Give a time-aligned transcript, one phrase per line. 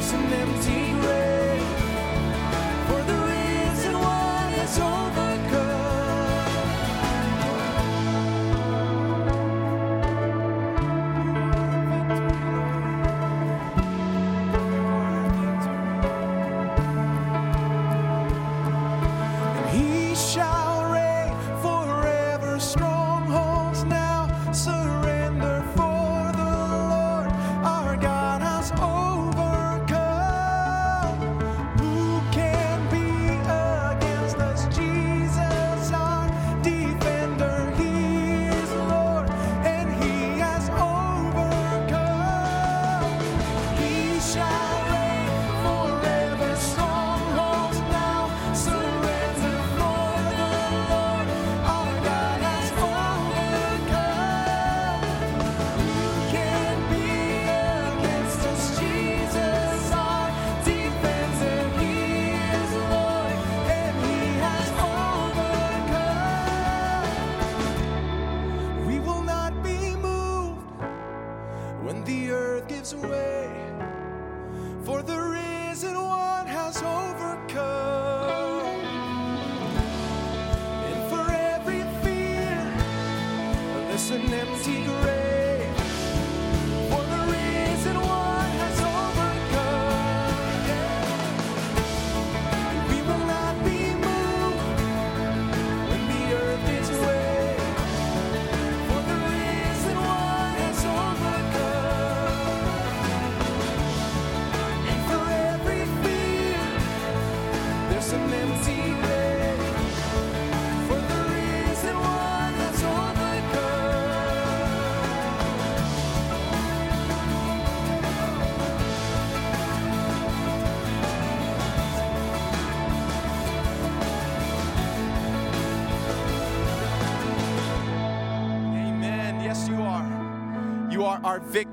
[0.00, 0.89] there's an empty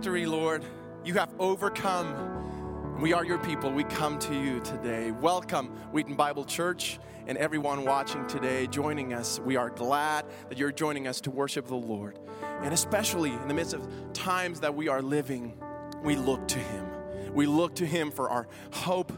[0.07, 0.63] victory, Lord.
[1.03, 2.97] You have overcome.
[3.01, 3.69] We are your people.
[3.69, 5.11] We come to you today.
[5.11, 6.97] Welcome, Wheaton Bible Church,
[7.27, 9.37] and everyone watching today, joining us.
[9.37, 12.19] We are glad that you're joining us to worship the Lord.
[12.61, 15.61] And especially in the midst of times that we are living,
[16.01, 16.85] we look to Him.
[17.33, 19.11] We look to Him for our hope.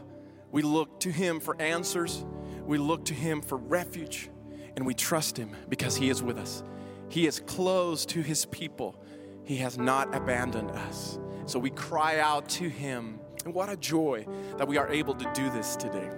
[0.50, 2.24] We look to Him for answers.
[2.64, 4.28] We look to Him for refuge.
[4.74, 6.64] And we trust Him because He is with us.
[7.10, 9.00] He is close to His people.
[9.50, 11.18] He has not abandoned us.
[11.46, 13.18] So we cry out to Him.
[13.44, 14.24] And what a joy
[14.58, 16.08] that we are able to do this today.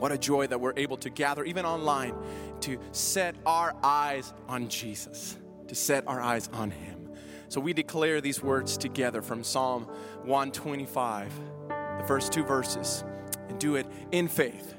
[0.00, 2.16] What a joy that we're able to gather, even online,
[2.62, 5.36] to set our eyes on Jesus,
[5.68, 7.10] to set our eyes on Him.
[7.46, 9.84] So we declare these words together from Psalm
[10.24, 11.32] 125,
[11.68, 13.04] the first two verses,
[13.48, 14.74] and do it in faith.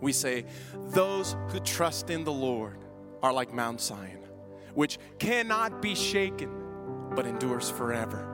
[0.00, 0.46] We say,
[0.86, 2.78] Those who trust in the Lord
[3.22, 4.20] are like Mount Zion,
[4.72, 6.65] which cannot be shaken,
[7.16, 8.32] but endures forever.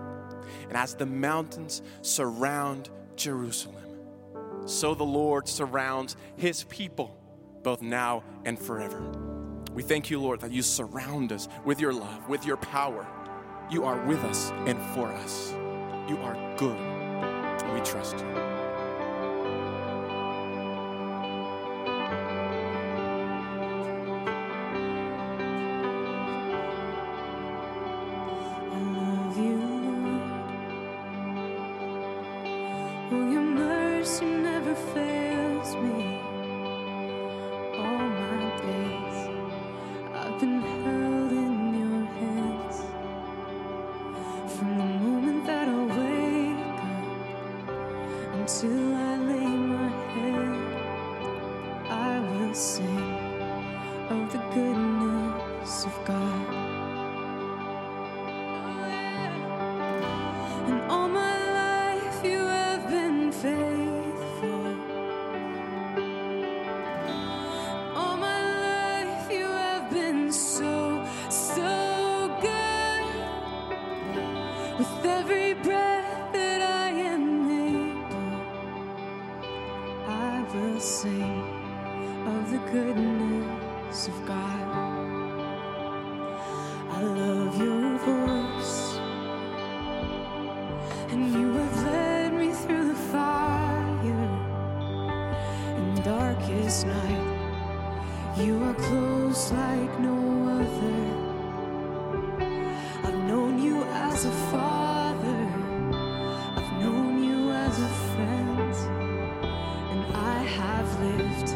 [0.68, 3.76] And as the mountains surround Jerusalem,
[4.66, 7.16] so the Lord surrounds his people,
[7.62, 9.00] both now and forever.
[9.72, 13.06] We thank you, Lord, that you surround us with your love, with your power.
[13.70, 15.52] You are with us and for us.
[16.08, 16.78] You are good.
[17.72, 18.51] We trust you.
[110.58, 111.50] have lived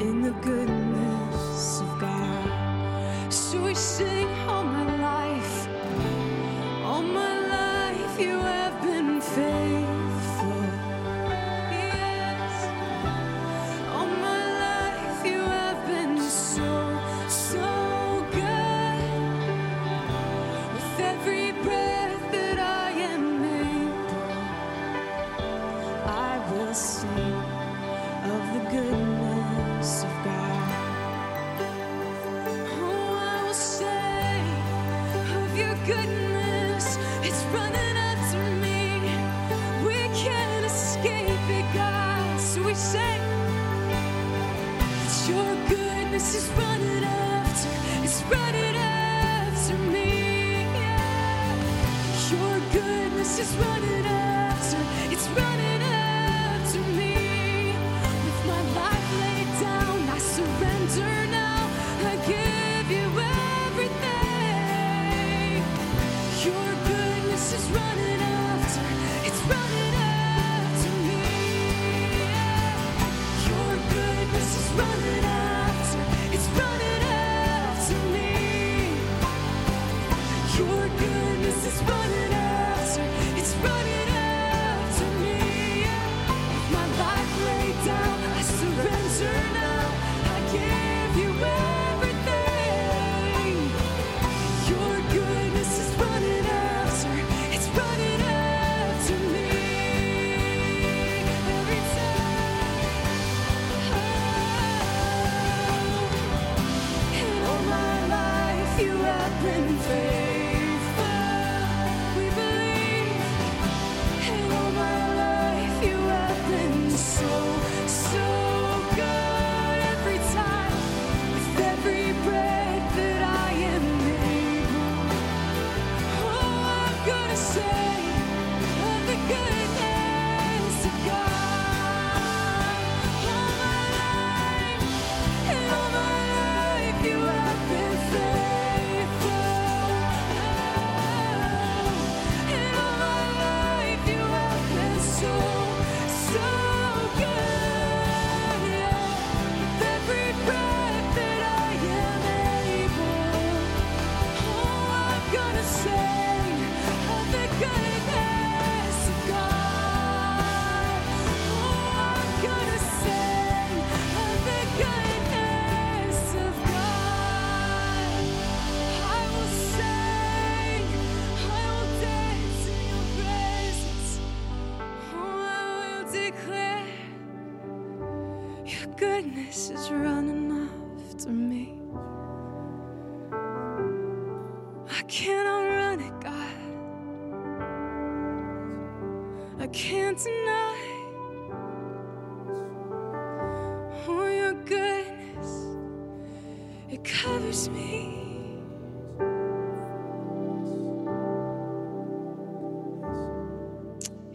[0.00, 3.32] in the goodness of God.
[3.32, 4.93] So we sing, all my
[53.44, 54.03] is running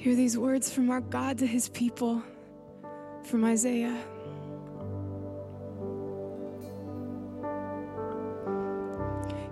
[0.10, 2.24] Hear these words from our God to his people
[3.26, 3.96] from Isaiah.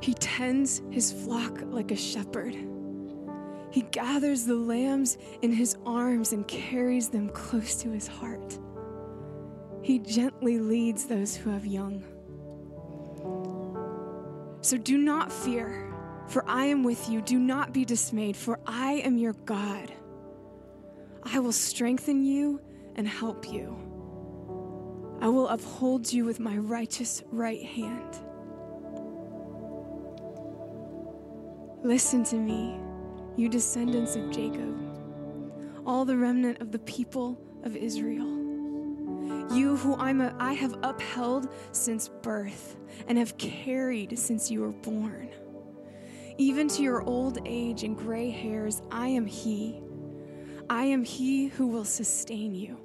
[0.02, 2.58] He tends his flock like a shepherd.
[3.70, 8.58] He gathers the lambs in his arms and carries them close to his heart.
[9.84, 12.04] He gently leads those who have young.
[14.62, 15.94] So do not fear,
[16.28, 17.22] for I am with you.
[17.22, 19.94] Do not be dismayed, for I am your God.
[21.30, 22.62] I will strengthen you
[22.96, 23.76] and help you.
[25.20, 28.18] I will uphold you with my righteous right hand.
[31.84, 32.80] Listen to me,
[33.36, 34.74] you descendants of Jacob,
[35.86, 38.26] all the remnant of the people of Israel.
[39.54, 44.72] You who I'm a, I have upheld since birth and have carried since you were
[44.72, 45.30] born.
[46.38, 49.82] Even to your old age and gray hairs, I am He.
[50.70, 52.78] I am He who will sustain you.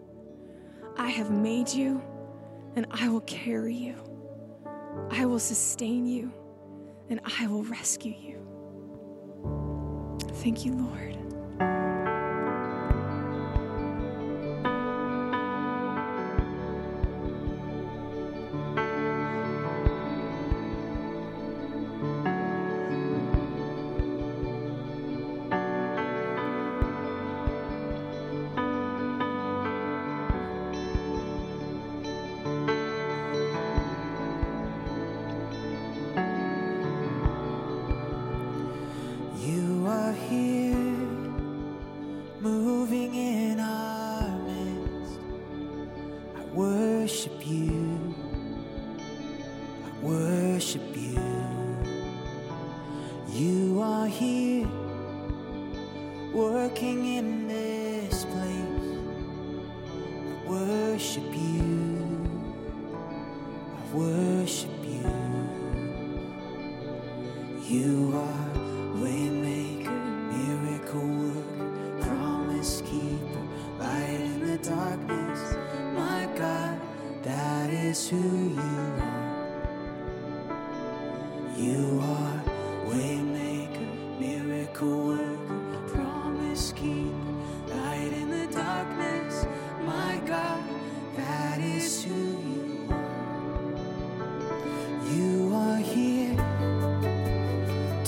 [0.97, 2.03] I have made you,
[2.77, 3.97] and I will carry you.
[5.11, 6.33] I will sustain you,
[7.09, 8.39] and I will rescue you.
[10.35, 11.12] Thank you, Lord.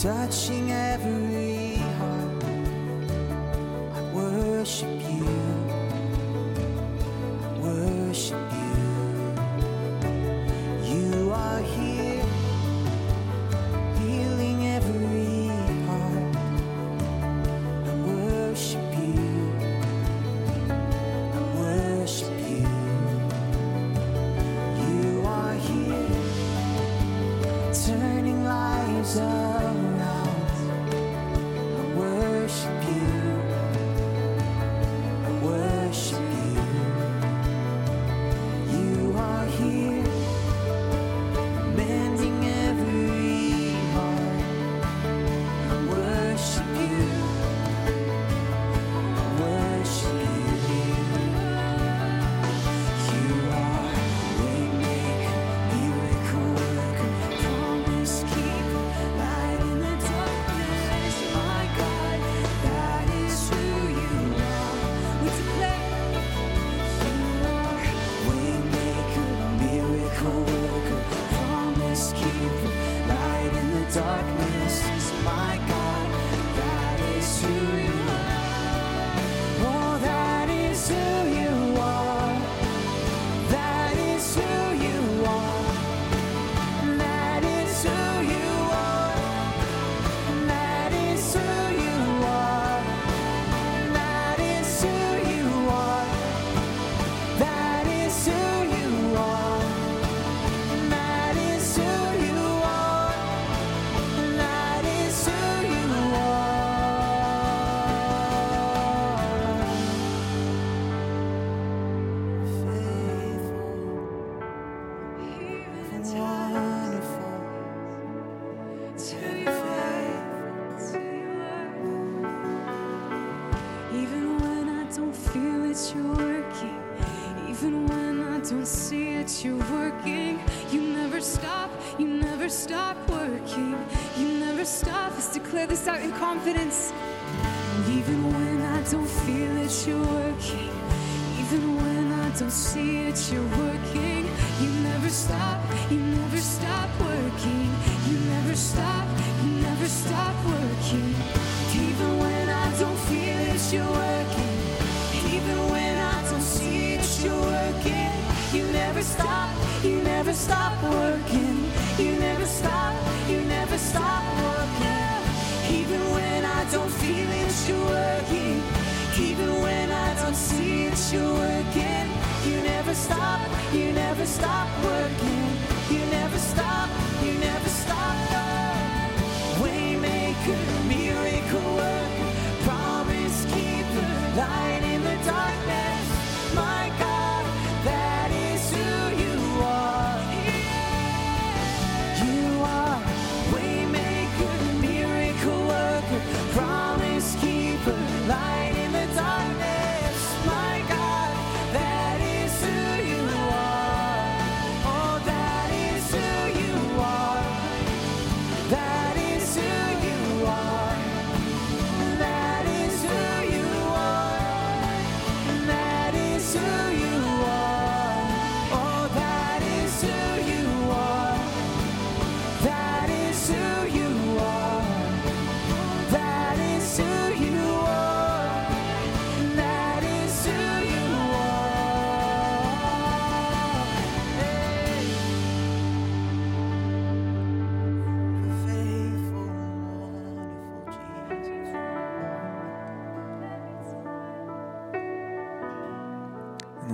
[0.05, 0.64] 在情。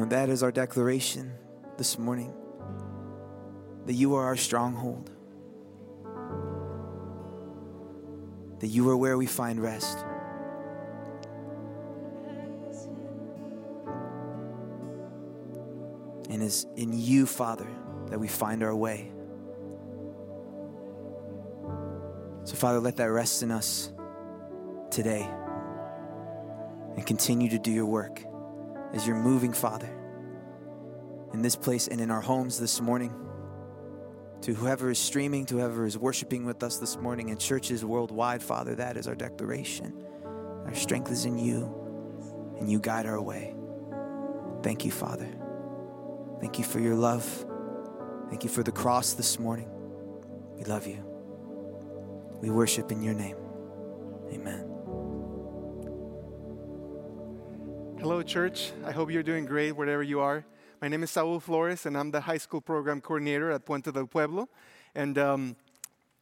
[0.01, 1.31] And that is our declaration
[1.77, 2.33] this morning
[3.85, 5.11] that you are our stronghold,
[8.61, 9.99] that you are where we find rest.
[16.31, 17.69] And it's in you, Father,
[18.09, 19.13] that we find our way.
[22.45, 23.93] So, Father, let that rest in us
[24.91, 25.29] today
[26.97, 28.25] and continue to do your work
[28.93, 29.91] as you're moving, Father,
[31.33, 33.15] in this place and in our homes this morning.
[34.43, 38.43] To whoever is streaming, to whoever is worshiping with us this morning in churches worldwide,
[38.43, 40.03] Father, that is our declaration.
[40.65, 43.55] Our strength is in you, and you guide our way.
[44.63, 45.29] Thank you, Father.
[46.41, 47.25] Thank you for your love.
[48.31, 49.69] Thank you for the cross this morning.
[50.57, 51.05] We love you.
[52.41, 53.37] We worship in your name.
[54.33, 54.70] Amen.
[58.01, 58.73] Hello, church.
[58.87, 60.43] I hope you're doing great wherever you are.
[60.81, 64.07] My name is Saul Flores, and I'm the high school program coordinator at Puente del
[64.07, 64.49] Pueblo.
[64.95, 65.55] And um,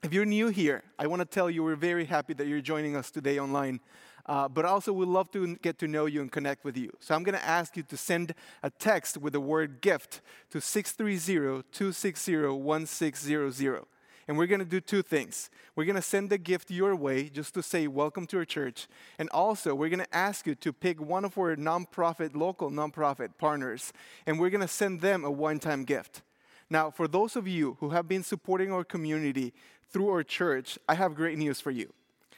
[0.03, 2.97] if you're new here, I want to tell you we're very happy that you're joining
[2.97, 3.79] us today online.
[4.27, 6.91] Uh, but also, we'd love to get to know you and connect with you.
[6.99, 10.61] So I'm going to ask you to send a text with the word gift to
[10.61, 13.85] 630 260 1600.
[14.29, 15.49] And we're going to do two things.
[15.75, 18.87] We're going to send a gift your way just to say welcome to our church.
[19.19, 23.31] And also, we're going to ask you to pick one of our nonprofit, local nonprofit
[23.39, 23.93] partners,
[24.27, 26.21] and we're going to send them a one time gift.
[26.69, 29.55] Now, for those of you who have been supporting our community
[29.91, 31.95] through our church, I have great news for you.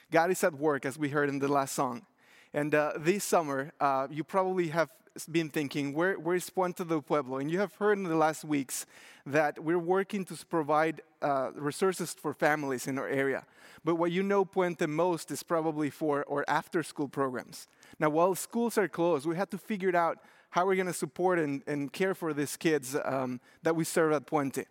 [0.09, 2.05] God is at work, as we heard in the last song.
[2.53, 4.89] And uh, this summer, uh, you probably have
[5.29, 7.37] been thinking, where, where is Puente del Pueblo?
[7.37, 8.85] And you have heard in the last weeks
[9.25, 13.45] that we're working to provide uh, resources for families in our area.
[13.83, 17.67] But what you know Puente most is probably for our after school programs.
[17.99, 20.19] Now, while schools are closed, we had to figure out
[20.51, 24.11] how we're going to support and, and care for these kids um, that we serve
[24.13, 24.65] at Puente.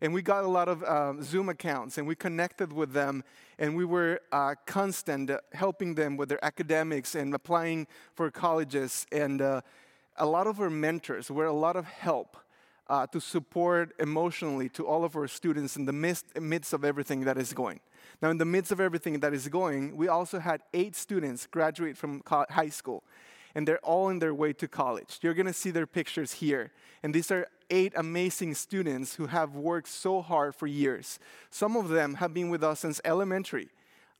[0.00, 3.24] And we got a lot of um, Zoom accounts and we connected with them
[3.58, 9.06] and we were uh, constant uh, helping them with their academics and applying for colleges.
[9.10, 9.62] And uh,
[10.16, 12.36] a lot of our mentors were a lot of help
[12.88, 17.24] uh, to support emotionally to all of our students in the midst, midst of everything
[17.24, 17.80] that is going.
[18.22, 21.96] Now, in the midst of everything that is going, we also had eight students graduate
[21.96, 23.02] from co- high school
[23.54, 25.18] and they're all on their way to college.
[25.22, 26.70] You're gonna see their pictures here.
[27.02, 31.18] And these are eight amazing students who have worked so hard for years.
[31.50, 33.68] Some of them have been with us since elementary.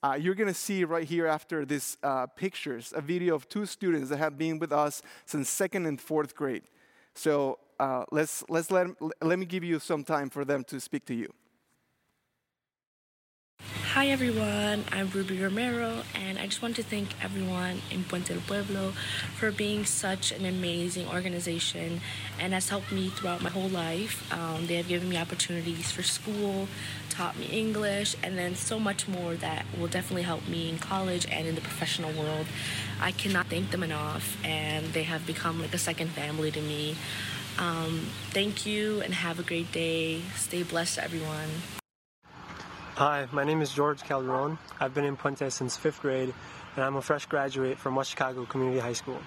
[0.02, 4.10] Uh, you're gonna see right here after these uh, pictures a video of two students
[4.10, 6.62] that have been with us since second and fourth grade.
[7.14, 8.88] So uh, let's, let's let,
[9.20, 11.32] let me give you some time for them to speak to you.
[13.92, 18.42] Hi everyone, I'm Ruby Romero, and I just want to thank everyone in Puente del
[18.42, 18.92] Pueblo
[19.36, 22.02] for being such an amazing organization
[22.38, 24.30] and has helped me throughout my whole life.
[24.30, 26.68] Um, they have given me opportunities for school,
[27.08, 31.26] taught me English, and then so much more that will definitely help me in college
[31.32, 32.46] and in the professional world.
[33.00, 36.94] I cannot thank them enough, and they have become like a second family to me.
[37.58, 40.20] Um, thank you and have a great day.
[40.36, 41.48] Stay blessed, everyone.
[42.98, 44.58] Hi, my name is George Calderon.
[44.80, 46.34] I've been in Puente since fifth grade,
[46.74, 49.20] and I'm a fresh graduate from West Chicago Community High School.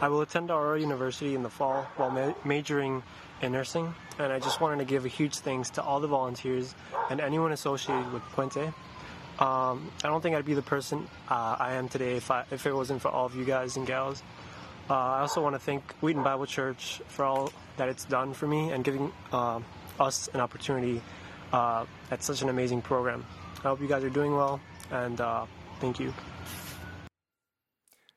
[0.00, 3.04] I will attend Aurora University in the fall while ma- majoring
[3.42, 6.74] in nursing, and I just wanted to give a huge thanks to all the volunteers
[7.08, 8.74] and anyone associated with Puente.
[9.38, 12.66] Um, I don't think I'd be the person uh, I am today if, I, if
[12.66, 14.20] it wasn't for all of you guys and gals.
[14.90, 18.48] Uh, I also want to thank Wheaton Bible Church for all that it's done for
[18.48, 19.60] me and giving uh,
[20.00, 21.02] us an opportunity
[21.56, 23.24] uh, at such an amazing program.
[23.58, 25.46] I hope you guys are doing well, and uh,
[25.80, 26.12] thank you.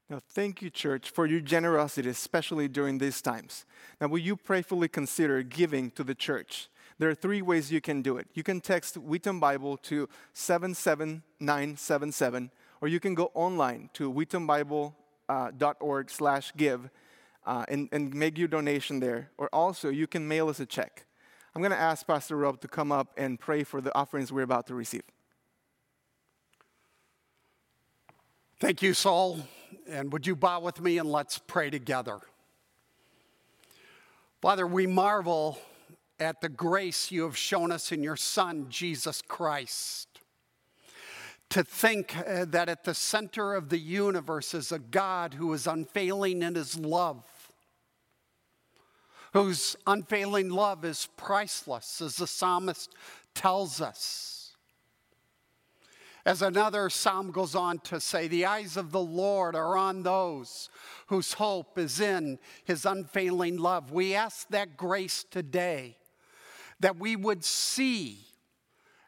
[0.10, 3.66] Now, thank you, church, for your generosity, especially during these times.
[4.02, 6.68] Now, will you prayerfully consider giving to the church?
[6.98, 8.28] There are three ways you can do it.
[8.34, 16.52] You can text Wheaton Bible to 77977, or you can go online to wheatonbible.org slash
[16.58, 16.90] give
[17.46, 19.30] uh, and, and make your donation there.
[19.38, 21.06] Or also, you can mail us a check.
[21.56, 24.44] I'm going to ask Pastor Rob to come up and pray for the offerings we're
[24.44, 25.02] about to receive.
[28.60, 29.40] Thank you, Saul.
[29.88, 32.20] And would you bow with me and let's pray together?
[34.42, 35.58] Father, we marvel
[36.20, 40.08] at the grace you have shown us in your Son, Jesus Christ.
[41.52, 45.66] To think uh, that at the center of the universe is a God who is
[45.66, 47.24] unfailing in his love,
[49.34, 52.94] whose unfailing love is priceless, as the psalmist
[53.36, 54.56] tells us.
[56.26, 60.70] As another psalm goes on to say, the eyes of the Lord are on those
[61.08, 63.92] whose hope is in his unfailing love.
[63.92, 65.96] We ask that grace today
[66.82, 68.26] that we would see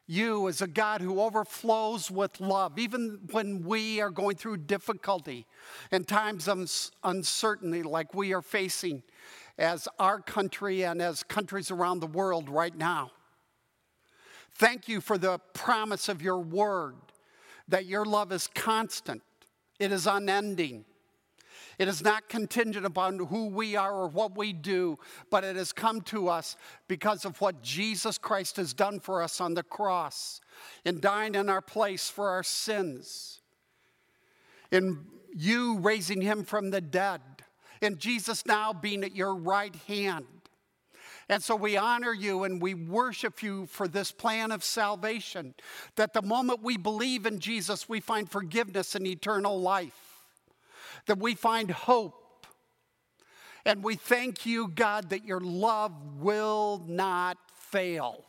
[0.08, 5.46] you as a God who overflows with love, even when we are going through difficulty
[5.92, 6.70] and times of
[7.04, 9.04] uncertainty like we are facing
[9.58, 13.12] as our country and as countries around the world right now.
[14.54, 16.96] Thank you for the promise of your word
[17.68, 19.22] that your love is constant,
[19.80, 20.86] it is unending.
[21.80, 25.00] It is not contingent upon who we are or what we do,
[25.32, 26.56] but it has come to us
[26.88, 30.42] because of what Jesus Christ has done for us on the cross
[30.86, 33.40] in dying in our place for our sins,
[34.70, 35.00] in
[35.36, 37.22] you raising him from the dead,
[37.82, 40.26] in Jesus now being at your right hand.
[41.30, 45.54] And so we honor you and we worship you for this plan of salvation.
[45.96, 50.26] That the moment we believe in Jesus, we find forgiveness and eternal life,
[51.06, 52.46] that we find hope.
[53.66, 58.26] And we thank you, God, that your love will not fail.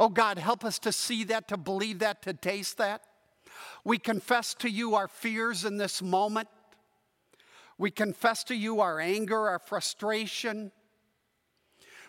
[0.00, 3.02] Oh God, help us to see that, to believe that, to taste that.
[3.84, 6.48] We confess to you our fears in this moment.
[7.78, 10.72] We confess to you our anger, our frustration.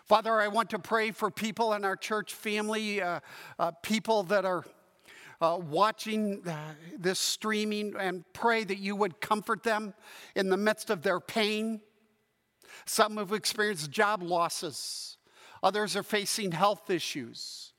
[0.04, 3.20] Father, I want to pray for people in our church family, uh,
[3.56, 4.64] uh, people that are
[5.40, 6.56] uh, watching uh,
[6.98, 9.94] this streaming, and pray that you would comfort them
[10.34, 11.80] in the midst of their pain.
[12.84, 15.18] Some have experienced job losses,
[15.62, 17.69] others are facing health issues.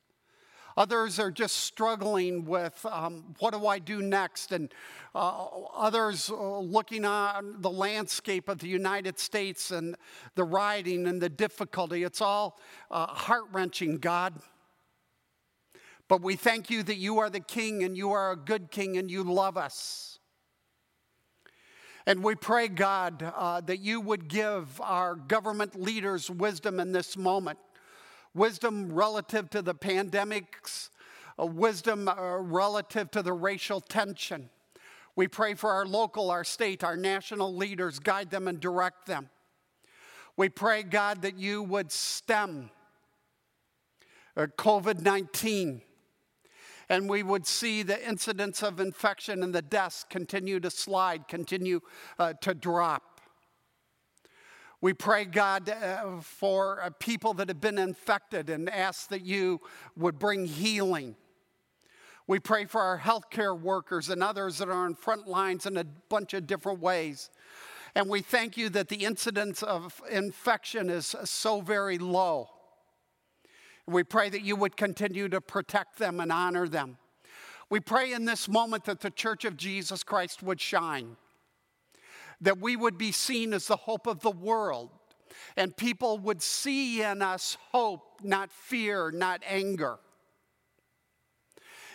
[0.78, 4.52] Others are just struggling with um, what do I do next?
[4.52, 4.74] And
[5.14, 9.96] uh, others uh, looking on the landscape of the United States and
[10.36, 12.04] the rioting and the difficulty.
[12.04, 14.36] It's all uh, heart wrenching, God.
[16.08, 18.98] But we thank you that you are the King and you are a good King
[18.98, 20.20] and you love us.
[22.06, 27.16] And we pray, God, uh, that you would give our government leaders wisdom in this
[27.16, 27.60] moment
[28.34, 30.90] wisdom relative to the pandemics,
[31.38, 34.50] wisdom uh, relative to the racial tension.
[35.16, 39.30] We pray for our local, our state, our national leaders, guide them and direct them.
[40.38, 42.72] We pray, God, that you would stem
[44.38, 45.82] uh, COVID 19
[46.92, 51.80] and we would see the incidence of infection and the deaths continue to slide, continue
[52.20, 53.11] uh, to drop.
[54.82, 59.60] We pray, God, uh, for uh, people that have been infected and ask that you
[59.96, 61.16] would bring healing.
[62.26, 65.84] We pray for our healthcare workers and others that are on front lines in a
[65.84, 67.30] bunch of different ways.
[67.94, 72.50] And we thank you that the incidence of infection is so very low.
[73.86, 76.98] We pray that you would continue to protect them and honor them.
[77.70, 81.18] We pray in this moment that the church of Jesus Christ would shine
[82.42, 84.90] that we would be seen as the hope of the world,
[85.56, 90.00] and people would see in us hope, not fear, not anger.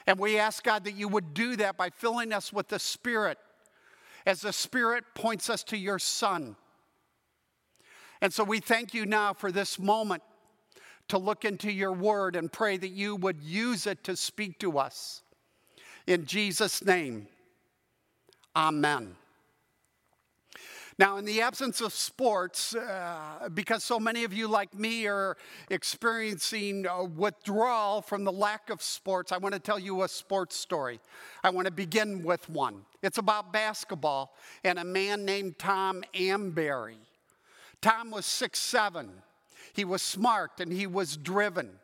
[0.07, 3.39] And we ask God that you would do that by filling us with the Spirit
[4.25, 6.57] as the Spirit points us to your Son.
[8.21, 10.23] And so we thank you now for this moment
[11.09, 14.79] to look into your word and pray that you would use it to speak to
[14.79, 15.23] us.
[16.07, 17.29] In Jesus' name,
[18.55, 19.17] amen.
[20.99, 25.37] Now, in the absence of sports, uh, because so many of you, like me, are
[25.69, 30.57] experiencing uh, withdrawal from the lack of sports, I want to tell you a sports
[30.57, 30.99] story.
[31.45, 32.87] I want to begin with one.
[33.03, 36.97] It's about basketball and a man named Tom Amberry.
[37.83, 39.11] Tom was six seven.
[39.75, 41.79] He was smart and he was driven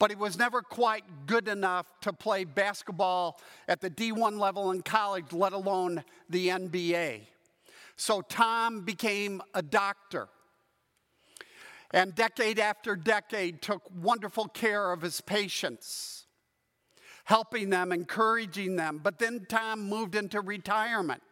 [0.00, 4.80] but he was never quite good enough to play basketball at the D1 level in
[4.80, 7.22] college, let alone the NBA.
[7.98, 10.28] So Tom became a doctor.
[11.90, 16.26] And decade after decade took wonderful care of his patients,
[17.24, 19.00] helping them, encouraging them.
[19.02, 21.22] But then Tom moved into retirement.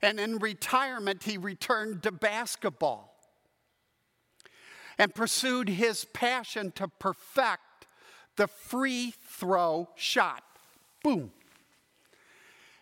[0.00, 3.14] And in retirement, he returned to basketball
[4.96, 7.86] and pursued his passion to perfect
[8.36, 10.42] the free throw shot.
[11.02, 11.30] Boom.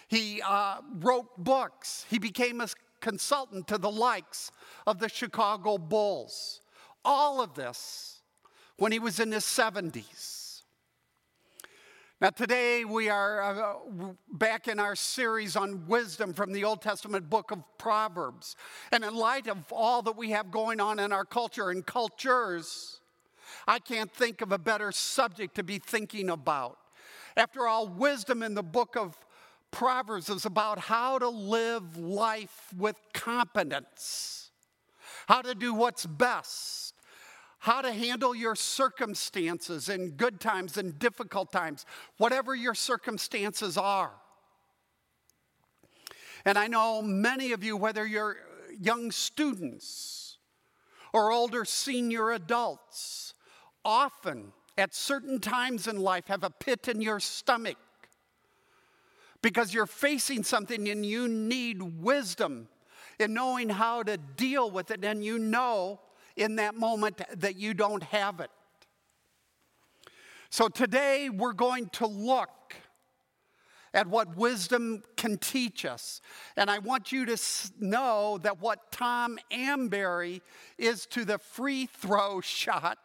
[0.08, 2.06] He uh, wrote books.
[2.08, 2.68] He became a
[3.00, 4.50] consultant to the likes
[4.86, 6.60] of the Chicago Bulls.
[7.04, 8.22] All of this
[8.78, 10.62] when he was in his 70s.
[12.20, 13.74] Now, today we are uh,
[14.32, 18.56] back in our series on wisdom from the Old Testament book of Proverbs.
[18.90, 22.97] And in light of all that we have going on in our culture and cultures,
[23.68, 26.78] I can't think of a better subject to be thinking about.
[27.36, 29.16] After all, wisdom in the book of
[29.70, 34.50] Proverbs is about how to live life with competence,
[35.28, 36.94] how to do what's best
[37.58, 41.84] how to handle your circumstances in good times and difficult times,
[42.16, 44.12] whatever your circumstances are.
[46.44, 48.36] And I know many of you, whether you're
[48.80, 50.38] young students
[51.12, 53.34] or older senior adults,
[53.88, 57.78] often at certain times in life have a pit in your stomach
[59.40, 62.68] because you're facing something and you need wisdom
[63.18, 66.00] in knowing how to deal with it, and you know
[66.36, 68.50] in that moment that you don't have it.
[70.50, 72.50] So today we're going to look
[73.94, 76.20] at what wisdom can teach us.
[76.56, 77.38] And I want you to
[77.80, 80.42] know that what Tom Amberry
[80.76, 82.98] is to the free throw shot,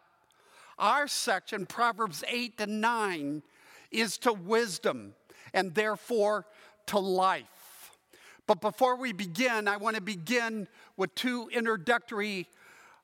[0.84, 3.42] our section, Proverbs 8 to 9,
[3.90, 5.14] is to wisdom
[5.54, 6.46] and therefore
[6.88, 7.98] to life.
[8.46, 10.68] But before we begin, I want to begin
[10.98, 12.50] with two introductory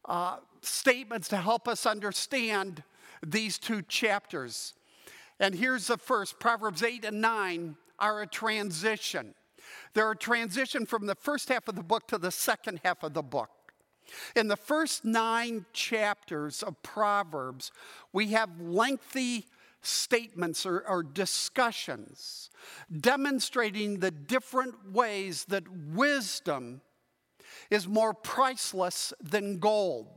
[0.03, 2.83] uh, statements to help us understand
[3.25, 4.73] these two chapters.
[5.39, 9.33] And here's the first Proverbs 8 and 9 are a transition.
[9.93, 13.13] They're a transition from the first half of the book to the second half of
[13.13, 13.49] the book.
[14.35, 17.71] In the first nine chapters of Proverbs,
[18.13, 19.45] we have lengthy
[19.81, 22.49] statements or, or, discussions
[22.99, 26.81] demonstrating the different ways that wisdom
[27.69, 30.07] is more priceless than gold.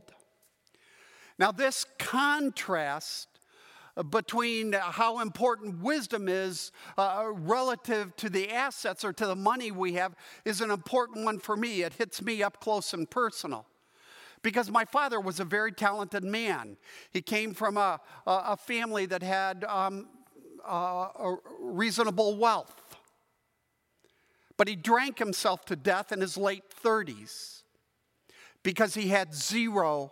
[1.39, 3.27] Now, this contrast
[4.09, 9.93] between how important wisdom is uh, relative to the assets or to the money we
[9.93, 10.15] have
[10.45, 11.83] is an important one for me.
[11.83, 13.65] It hits me up close and personal.
[14.43, 16.77] Because my father was a very talented man.
[17.11, 20.07] He came from a, a family that had um,
[21.59, 22.97] reasonable wealth.
[24.57, 27.63] But he drank himself to death in his late 30s
[28.61, 30.11] because he had zero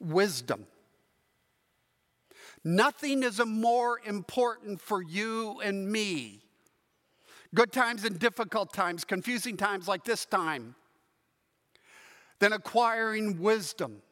[0.00, 0.66] wisdom.
[2.64, 6.42] Nothing is more important for you and me.
[7.54, 10.74] Good times and difficult times, confusing times like this time,
[12.40, 14.02] than acquiring wisdom.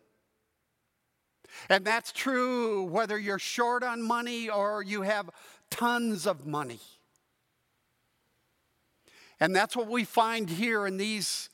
[1.68, 5.30] And that's true whether you're short on money or you have
[5.70, 6.80] tons of money.
[9.40, 11.48] And that's what we find here in these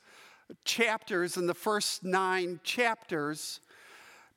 [0.63, 3.61] chapters, in the first nine chapters.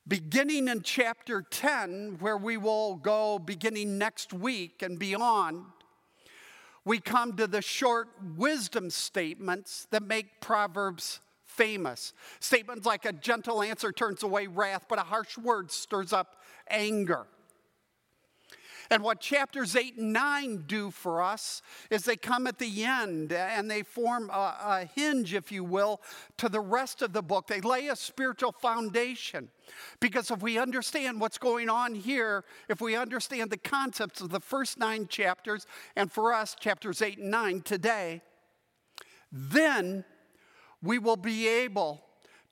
[0.07, 5.65] Beginning in chapter 10, where we will go beginning next week and beyond,
[6.85, 11.19] we come to the short wisdom statements that make Proverbs
[11.59, 12.13] famous.
[12.39, 16.37] Statements like a gentle answer turns away wrath, but a harsh word stirs up
[16.69, 17.27] anger.
[18.89, 23.33] And what chapters 8 and 9 do for us is they come at the end
[23.33, 26.01] and they form a, a, hinge, if you will,
[26.37, 27.45] to the rest of the book.
[27.45, 29.49] They lay a spiritual foundation.
[29.99, 34.39] Because if we understand what's going on here, if we understand the concepts of the
[34.39, 38.21] first nine chapters, and for us, chapters 8 and 9 today,
[39.31, 40.03] then
[40.81, 42.03] we will be able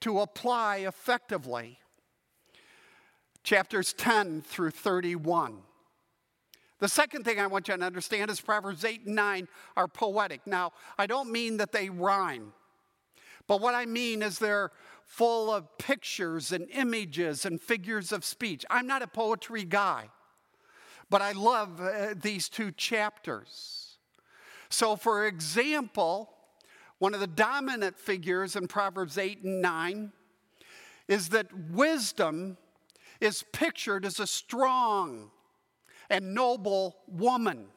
[0.02, 1.80] to apply effectively
[3.44, 5.58] chapters 10 through 31.
[6.80, 10.46] The second thing I want you to understand is Proverbs 8 and 9 are poetic.
[10.46, 12.54] Now, I don't mean that they rhyme,
[13.48, 14.72] but what I mean is they're
[15.06, 18.66] full of pictures and images and figures of speech.
[18.70, 20.10] I'm not a poetry guy,
[21.10, 23.98] but I love uh, these two chapters.
[24.70, 26.30] So, for example,
[27.00, 30.12] one of the dominant figures in Proverbs 8 and 9
[31.08, 32.58] is that wisdom
[33.22, 35.32] is pictured as a strong,
[36.10, 37.68] and noble woman.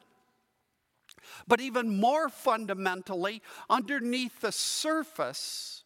[1.47, 5.83] But even more fundamentally, underneath the surface,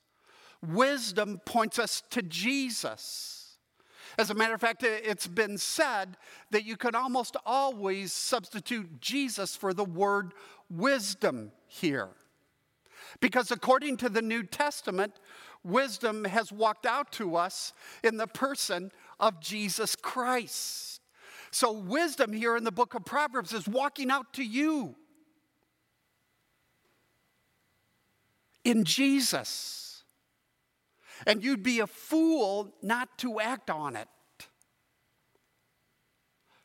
[0.62, 3.58] wisdom points us to Jesus.
[4.18, 6.18] As a matter of fact, it's been said
[6.52, 10.34] that you can almost always substitute Jesus for the word
[10.70, 12.10] wisdom here.
[13.20, 15.20] Because according to the New Testament,
[15.64, 21.01] wisdom has walked out to us in the person of Jesus Christ.
[21.51, 24.95] So, wisdom here in the book of Proverbs is walking out to you
[28.66, 30.03] in Jesus.
[31.26, 34.10] And you'd be a fool not to act on it.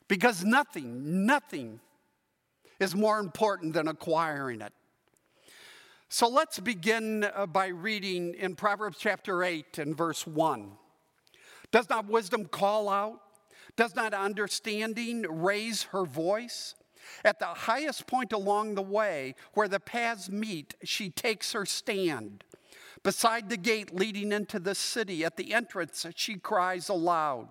[0.09, 1.79] Because nothing, nothing
[2.81, 4.73] is more important than acquiring it.
[6.13, 10.73] So let's begin uh, by reading in Proverbs chapter 8 and verse 1.
[11.71, 13.21] Does not wisdom call out?
[13.77, 16.75] Does not understanding raise her voice?
[17.23, 22.43] At the highest point along the way where the paths meet, she takes her stand.
[23.03, 27.47] Beside the gate leading into the city, at the entrance, she cries aloud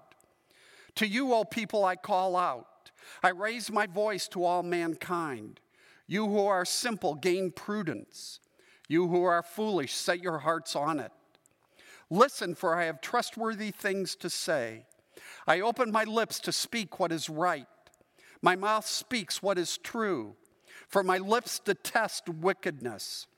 [0.97, 2.91] To you, O people, I call out.
[3.23, 5.61] I raise my voice to all mankind.
[6.07, 8.41] You who are simple, gain prudence.
[8.91, 11.13] You who are foolish, set your hearts on it.
[12.11, 14.85] Listen, for I have trustworthy things to say.
[15.47, 17.69] I open my lips to speak what is right.
[18.43, 20.35] My mouth speaks what is true,
[20.89, 23.29] for my lips detest wickedness.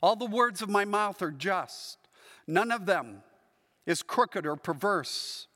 [0.00, 1.98] All the words of my mouth are just,
[2.46, 3.24] none of them
[3.84, 5.48] is crooked or perverse.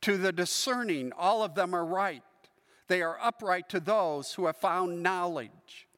[0.00, 2.22] To the discerning, all of them are right.
[2.88, 5.88] They are upright to those who have found knowledge.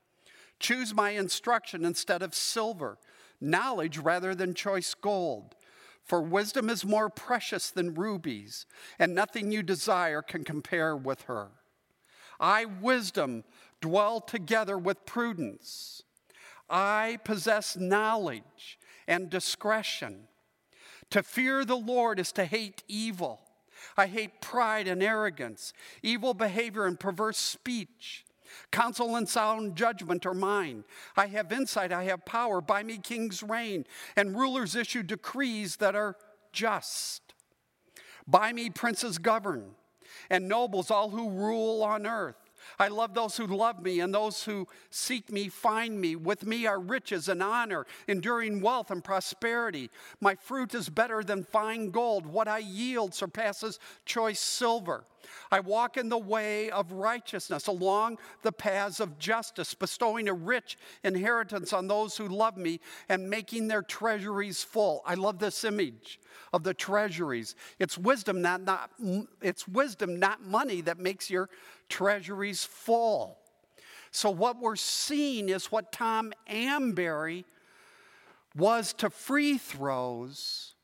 [0.58, 2.98] Choose my instruction instead of silver,
[3.40, 5.54] knowledge rather than choice gold
[6.06, 8.64] for wisdom is more precious than rubies,
[8.96, 11.48] and nothing you desire can compare with her.
[12.38, 13.42] I, wisdom,
[13.80, 16.04] dwell together with prudence.
[16.70, 18.78] I possess knowledge
[19.08, 20.28] and discretion.
[21.10, 23.40] To fear the Lord is to hate evil.
[23.96, 25.72] I hate pride and arrogance,
[26.04, 28.24] evil behavior and perverse speech.
[28.70, 30.84] Counsel and sound judgment are mine.
[31.16, 32.60] I have insight, I have power.
[32.60, 33.84] By me kings reign,
[34.16, 36.16] and rulers issue decrees that are
[36.52, 37.34] just.
[38.26, 39.72] By me princes govern,
[40.30, 42.36] and nobles, all who rule on earth.
[42.78, 46.16] I love those who love me, and those who seek me find me.
[46.16, 49.90] With me are riches and honor, enduring wealth and prosperity.
[50.20, 52.26] My fruit is better than fine gold.
[52.26, 55.04] What I yield surpasses choice silver.
[55.50, 60.78] I walk in the way of righteousness, along the paths of justice, bestowing a rich
[61.04, 65.02] inheritance on those who love me and making their treasuries full.
[65.04, 66.20] I love this image
[66.52, 67.54] of the treasuries.
[67.78, 68.90] It's wisdom, not, not,
[69.42, 71.48] it's wisdom, not money, that makes your
[71.88, 73.38] treasuries full.
[74.10, 77.44] So, what we're seeing is what Tom Amberry
[78.54, 80.75] was to free throws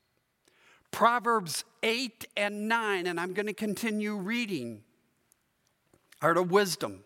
[0.92, 4.82] Proverbs 8 and 9, and I'm going to continue reading,
[6.20, 7.02] are to wisdom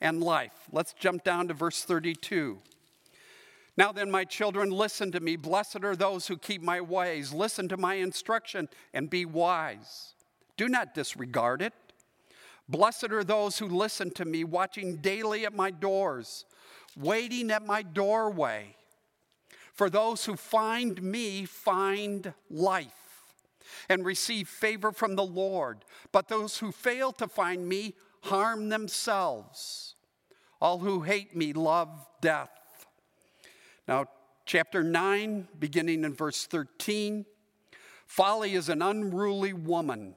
[0.00, 0.52] and life.
[0.70, 2.58] Let's jump down to verse 32.
[3.76, 5.36] Now then, my children, listen to me.
[5.36, 7.32] Blessed are those who keep my ways.
[7.32, 10.14] Listen to my instruction and be wise.
[10.58, 11.72] Do not disregard it.
[12.68, 16.44] Blessed are those who listen to me, watching daily at my doors,
[16.94, 18.76] waiting at my doorway.
[19.72, 22.99] For those who find me find life
[23.88, 25.84] and receive favor from the Lord.
[26.12, 29.94] But those who fail to find me harm themselves.
[30.60, 32.50] All who hate me love death.
[33.88, 34.06] Now,
[34.44, 37.24] chapter 9, beginning in verse 13
[38.06, 40.16] Folly is an unruly woman.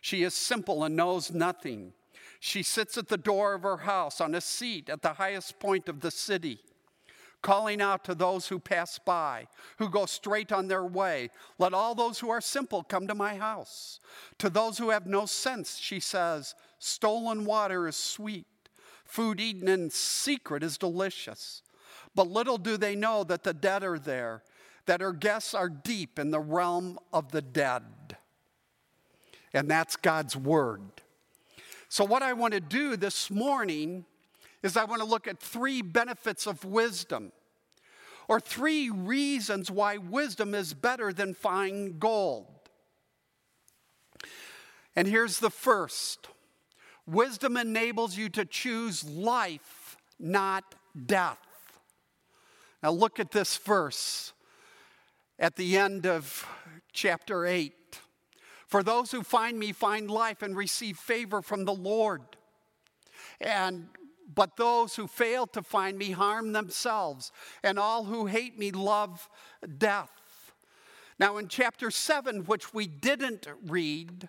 [0.00, 1.92] She is simple and knows nothing.
[2.40, 5.88] She sits at the door of her house on a seat at the highest point
[5.88, 6.58] of the city,
[7.42, 9.46] calling out to those who pass by,
[9.78, 11.30] who go straight on their way.
[11.58, 14.00] Let all those who are simple come to my house.
[14.38, 18.46] To those who have no sense, she says, stolen water is sweet,
[19.04, 21.62] food eaten in secret is delicious.
[22.14, 24.42] But little do they know that the dead are there,
[24.86, 27.84] that her guests are deep in the realm of the dead.
[29.52, 30.82] And that's God's word.
[31.88, 34.04] So, what I want to do this morning
[34.62, 37.32] is I want to look at three benefits of wisdom,
[38.28, 42.46] or three reasons why wisdom is better than fine gold.
[44.94, 46.28] And here's the first
[47.06, 50.74] wisdom enables you to choose life, not
[51.06, 51.38] death.
[52.82, 54.32] Now, look at this verse
[55.38, 56.46] at the end of
[56.92, 57.74] chapter 8.
[58.66, 62.22] For those who find me find life and receive favor from the Lord.
[63.40, 63.88] And
[64.34, 69.28] but those who fail to find me harm themselves, and all who hate me love
[69.78, 70.10] death.
[71.18, 74.28] Now, in chapter 7, which we didn't read,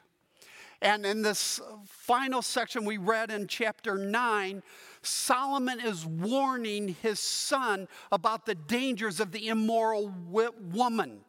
[0.82, 4.64] and in this final section we read in chapter 9,
[5.04, 11.22] Solomon is warning his son about the dangers of the immoral woman,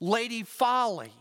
[0.00, 1.12] Lady Folly.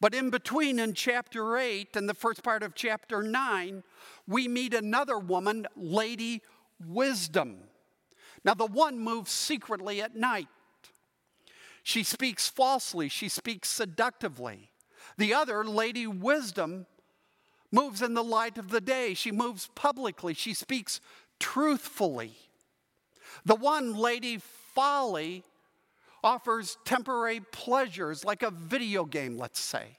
[0.00, 3.82] But in between, in chapter 8 and the first part of chapter 9,
[4.26, 6.42] we meet another woman, Lady
[6.86, 7.58] Wisdom.
[8.42, 10.48] Now, the one moves secretly at night.
[11.82, 14.70] She speaks falsely, she speaks seductively.
[15.18, 16.86] The other, Lady Wisdom,
[17.70, 19.12] moves in the light of the day.
[19.12, 21.00] She moves publicly, she speaks
[21.38, 22.36] truthfully.
[23.44, 24.38] The one, Lady
[24.74, 25.44] Folly,
[26.22, 29.98] offers temporary pleasures like a video game, let's say.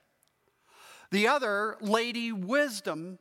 [1.11, 3.19] The other, Lady Wisdom,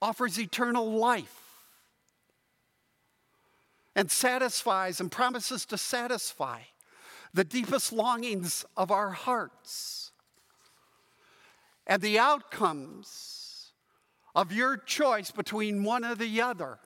[0.00, 1.64] offers eternal life
[3.96, 6.60] and satisfies and promises to satisfy
[7.34, 10.12] the deepest longings of our hearts.
[11.86, 13.72] And the outcomes
[14.34, 16.78] of your choice between one or the other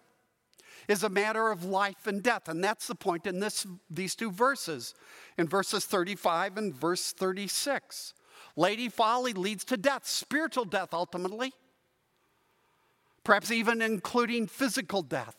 [0.89, 2.49] is a matter of life and death.
[2.49, 4.95] And that's the point in this, these two verses,
[5.39, 8.15] in verses 35 and verse 36.
[8.57, 11.53] Lady folly leads to death, spiritual death ultimately,
[13.25, 15.37] perhaps even including physical death.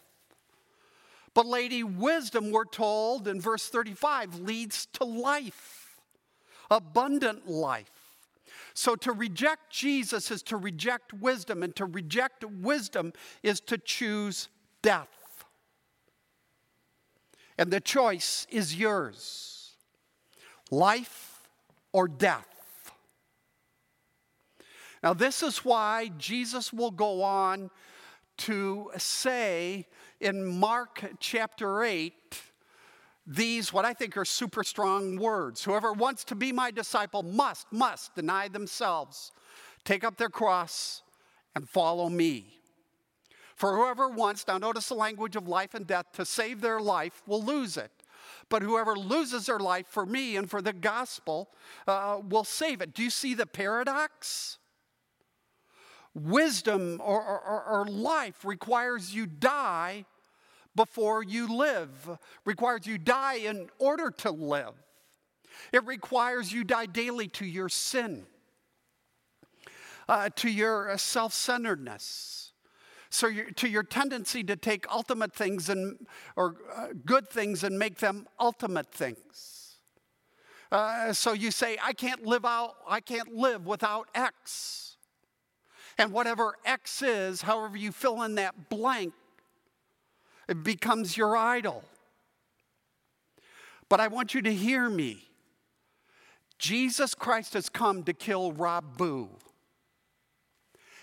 [1.34, 6.00] But Lady Wisdom, we're told in verse 35, leads to life,
[6.70, 7.90] abundant life.
[8.76, 13.14] So to reject Jesus is to reject wisdom, and to reject wisdom
[13.44, 14.50] is to choose
[14.82, 15.23] death.
[17.58, 19.50] And the choice is yours
[20.72, 21.42] life
[21.92, 22.48] or death.
[25.04, 27.70] Now, this is why Jesus will go on
[28.38, 29.86] to say
[30.20, 32.14] in Mark chapter 8
[33.26, 35.64] these, what I think are super strong words.
[35.64, 39.32] Whoever wants to be my disciple must, must deny themselves,
[39.86, 41.04] take up their cross,
[41.56, 42.60] and follow me.
[43.64, 47.24] For whoever wants, now notice the language of life and death, to save their life
[47.26, 47.92] will lose it.
[48.50, 51.48] But whoever loses their life for me and for the gospel
[51.88, 52.94] uh, will save it.
[52.94, 54.58] Do you see the paradox?
[56.14, 60.04] Wisdom or, or, or life requires you die
[60.76, 64.74] before you live, requires you die in order to live.
[65.72, 68.26] It requires you die daily to your sin,
[70.10, 72.43] uh, to your self centeredness
[73.14, 77.78] so your, to your tendency to take ultimate things and or uh, good things and
[77.78, 79.78] make them ultimate things.
[80.72, 84.98] Uh, so you say, I can't live out, I can't live without X.
[86.00, 89.14] And whatever X is, however you fill in that blank,
[90.50, 91.84] it becomes your idol.
[93.90, 95.30] But I want you to hear me.
[96.58, 99.30] Jesus Christ has come to kill Boo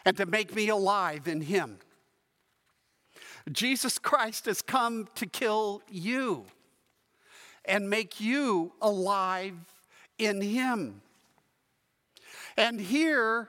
[0.04, 1.78] and to make me alive in Him.
[3.51, 6.44] Jesus Christ has come to kill you
[7.64, 9.57] and make you alive
[10.18, 11.03] in Him.
[12.57, 13.48] And here,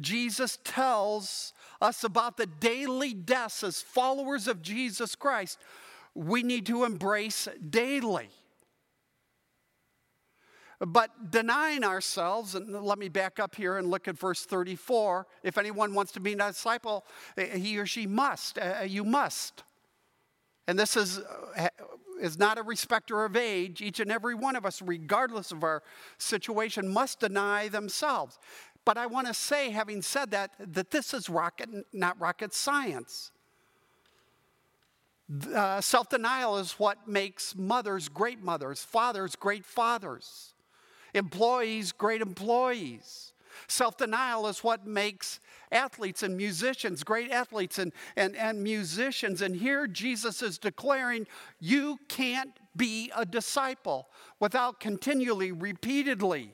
[0.00, 5.58] Jesus tells us about the daily deaths as followers of Jesus Christ
[6.14, 8.28] we need to embrace daily.
[10.86, 15.26] But denying ourselves, and let me back up here and look at verse 34.
[15.42, 17.04] If anyone wants to be a disciple,
[17.36, 18.58] eh, he or she must.
[18.58, 19.62] Uh, you must.
[20.66, 21.20] And this is,
[22.20, 23.82] is not a respecter of age.
[23.82, 25.82] Each and every one of us, regardless of our
[26.18, 28.38] situation, must deny themselves.
[28.84, 33.30] But I want to say, having said that, that this is rocket, not rocket science.
[35.54, 40.53] Uh, Self denial is what makes mothers great mothers, fathers great fathers,
[41.14, 43.32] employees great employees.
[43.68, 45.40] Self denial is what makes
[45.72, 49.40] athletes and musicians great athletes and, and, and musicians.
[49.42, 51.26] And here Jesus is declaring
[51.60, 54.08] you can't be a disciple
[54.40, 56.52] without continually, repeatedly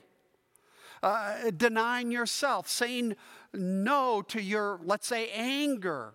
[1.03, 3.15] uh, denying yourself, saying
[3.53, 6.13] no to your, let's say, anger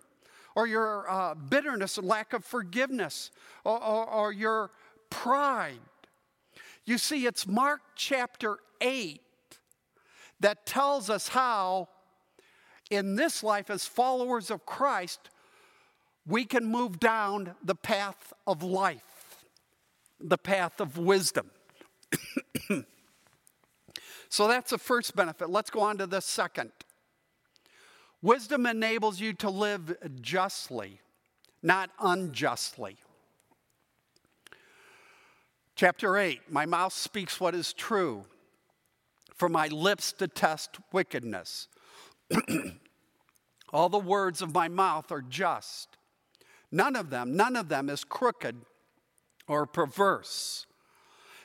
[0.55, 3.31] or your uh, bitterness lack of forgiveness
[3.63, 4.71] or, or, or your
[5.09, 5.79] pride.
[6.87, 9.21] You see, it's Mark chapter 8
[10.39, 11.89] that tells us how,
[12.89, 15.29] in this life, as followers of Christ,
[16.25, 19.43] we can move down the path of life,
[20.21, 21.51] the path of wisdom.
[24.29, 25.49] so that's the first benefit.
[25.49, 26.71] Let's go on to the second.
[28.21, 31.01] Wisdom enables you to live justly,
[31.61, 32.95] not unjustly.
[35.77, 38.25] Chapter 8 My mouth speaks what is true,
[39.35, 41.67] for my lips detest wickedness.
[43.71, 45.89] All the words of my mouth are just.
[46.71, 48.55] None of them, none of them is crooked
[49.47, 50.65] or perverse.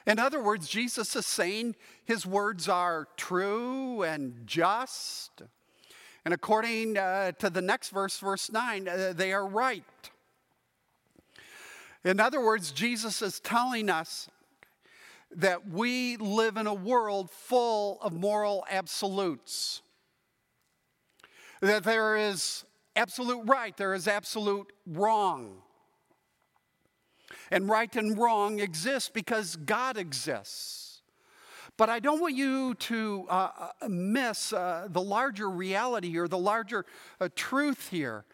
[0.06, 1.76] In other words, Jesus is saying
[2.06, 5.42] his words are true and just.
[6.24, 9.84] And according uh, to the next verse, verse 9, uh, they are right.
[12.04, 14.28] In other words, Jesus is telling us
[15.36, 19.82] that we live in a world full of moral absolutes.
[21.60, 22.64] That there is
[22.96, 25.62] absolute right, there is absolute wrong.
[27.50, 31.02] And right and wrong exist because God exists.
[31.76, 33.48] But I don't want you to uh,
[33.80, 36.84] uh miss uh, the larger reality here, the larger
[37.20, 38.24] uh, truth here,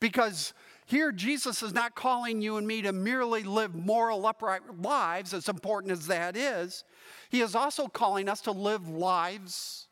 [0.00, 0.52] because
[0.88, 5.46] here, Jesus is not calling you and me to merely live moral, upright lives, as
[5.46, 6.82] important as that is.
[7.28, 9.88] He is also calling us to live lives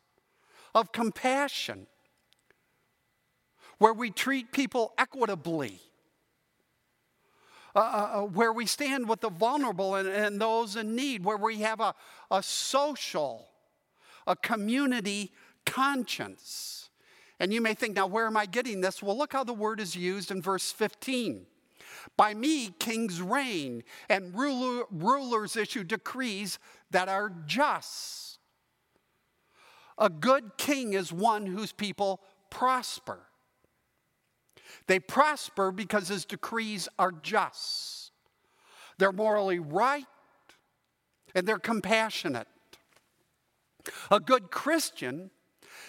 [0.73, 1.85] of compassion,
[3.77, 5.79] where we treat people equitably,
[7.75, 11.37] uh, uh, uh where we stand with the vulnerable and, and those in need, where
[11.37, 11.93] we have a,
[12.31, 13.47] a social,
[14.25, 15.31] a community
[15.63, 16.86] conscience.
[17.39, 19.01] And you may think, now where am I getting this?
[19.01, 21.45] Well, look how the word is used in verse 15.
[22.15, 26.57] By me, kings reign, and ruler, rulers issue decrees
[26.91, 28.39] that are just.
[29.97, 33.19] A good king is one whose people prosper.
[34.87, 38.11] They prosper because his decrees are just.
[38.97, 40.05] They're morally right
[41.35, 42.47] and they're compassionate.
[44.09, 45.29] A good Christian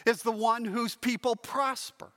[0.08, 2.08] is the one whose people prosper.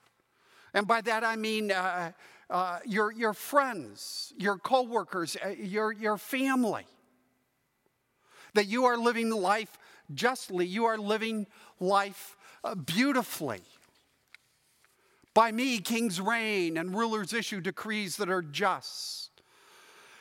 [0.73, 2.11] And by that I mean uh,
[2.49, 6.85] uh, your, your friends, your coworkers, uh, your, your family.
[8.53, 9.77] That you are living life
[10.13, 11.47] justly, you are living
[11.79, 13.61] life uh, beautifully.
[15.33, 19.29] By me, kings reign and rulers issue decrees that are just.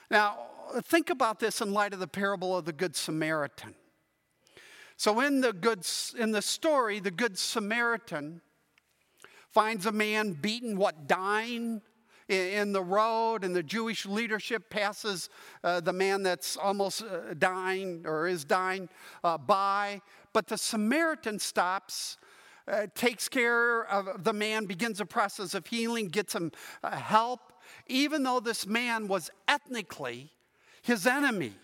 [0.08, 0.38] Now,
[0.82, 3.74] think about this in light of the parable of the Good Samaritan.
[5.00, 5.86] So in the good
[6.18, 8.42] in the story, the good Samaritan
[9.48, 11.80] finds a man beaten, what dying
[12.28, 15.30] in the road, and the Jewish leadership passes
[15.64, 18.90] uh, the man that's almost uh, dying or is dying
[19.24, 20.02] uh, by.
[20.34, 22.18] But the Samaritan stops,
[22.68, 26.52] uh, takes care of the man, begins a process of healing, gets him
[26.84, 27.54] uh, help,
[27.86, 30.30] even though this man was ethnically
[30.82, 31.54] his enemy.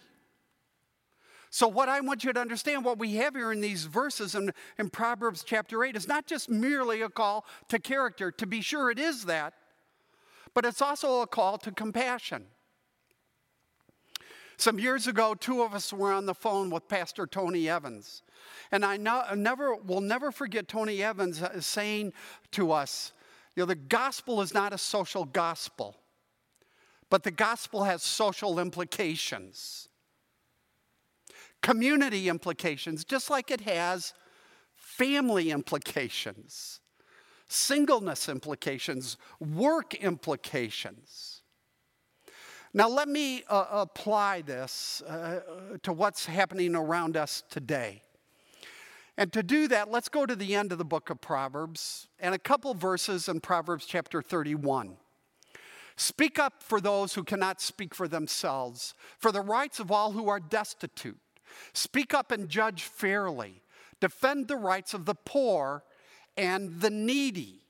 [1.56, 4.52] So, what I want you to understand, what we have here in these verses in,
[4.78, 8.30] in Proverbs chapter 8 is not just merely a call to character.
[8.30, 9.54] To be sure, it is that,
[10.52, 12.44] but it's also a call to compassion.
[14.58, 18.22] Some years ago, two of us were on the phone with Pastor Tony Evans.
[18.70, 22.12] And I know, never, will never forget Tony Evans uh, saying
[22.50, 23.14] to us,
[23.54, 25.96] you know, the gospel is not a social gospel,
[27.08, 29.88] but the gospel has social implications
[31.66, 34.14] community implications, just like it has
[34.76, 36.78] family implications,
[37.48, 41.42] singleness implications, work implications.
[42.72, 45.40] Now, let me uh, apply this uh,
[45.82, 48.00] to what's happening around us today.
[49.16, 52.32] And to do that, let's go to the end of the book of Proverbs and
[52.32, 54.98] a couple verses in Proverbs chapter 31.
[55.96, 60.28] Speak up for those who cannot speak for themselves, for the rights of all who
[60.28, 61.18] are destitute.
[61.72, 63.62] Speak up and judge fairly.
[64.00, 65.84] Defend the rights of the poor
[66.36, 67.60] and the needy.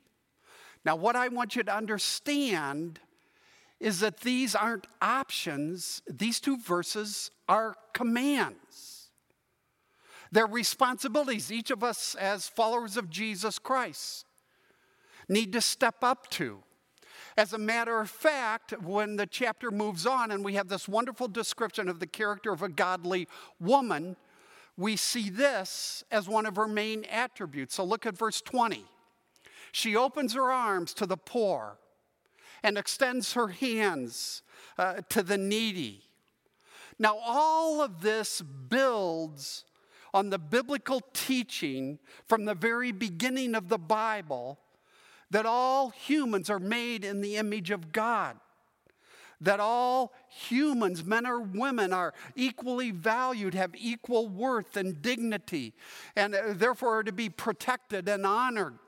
[0.84, 3.00] Now, what I want you to understand
[3.80, 9.10] is that these aren't options, these two verses are commands.
[10.32, 14.26] They're responsibilities each of us as followers of Jesus Christ
[15.28, 16.62] need to step up to.
[17.36, 21.28] As a matter of fact, when the chapter moves on and we have this wonderful
[21.28, 23.28] description of the character of a godly
[23.60, 24.16] woman,
[24.78, 27.74] we see this as one of her main attributes.
[27.74, 28.84] So look at verse 20.
[29.70, 31.78] She opens her arms to the poor
[32.62, 34.42] and extends her hands
[34.78, 36.02] uh, to the needy.
[36.98, 39.64] Now, all of this builds
[40.14, 44.58] on the biblical teaching from the very beginning of the Bible
[45.30, 48.36] that all humans are made in the image of God.
[49.40, 55.74] That all humans, men or women, are equally valued, have equal worth and dignity,
[56.14, 58.78] and uh, therefore are to be protected and honored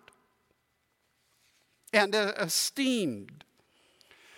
[1.92, 3.44] and uh, esteemed.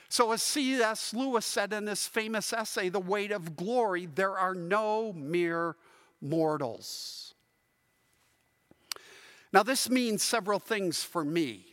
[0.08, 1.14] So, as C.S.
[1.14, 5.76] Lewis said in his famous essay, The Weight of Glory, there are no mere
[6.20, 7.34] mortals.
[9.52, 11.69] Now, this means several things for me.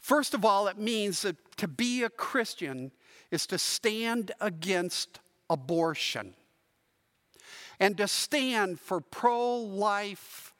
[0.00, 2.90] First of all, it means that to be a Christian
[3.30, 6.34] is to stand against abortion
[7.78, 10.54] and to stand for pro life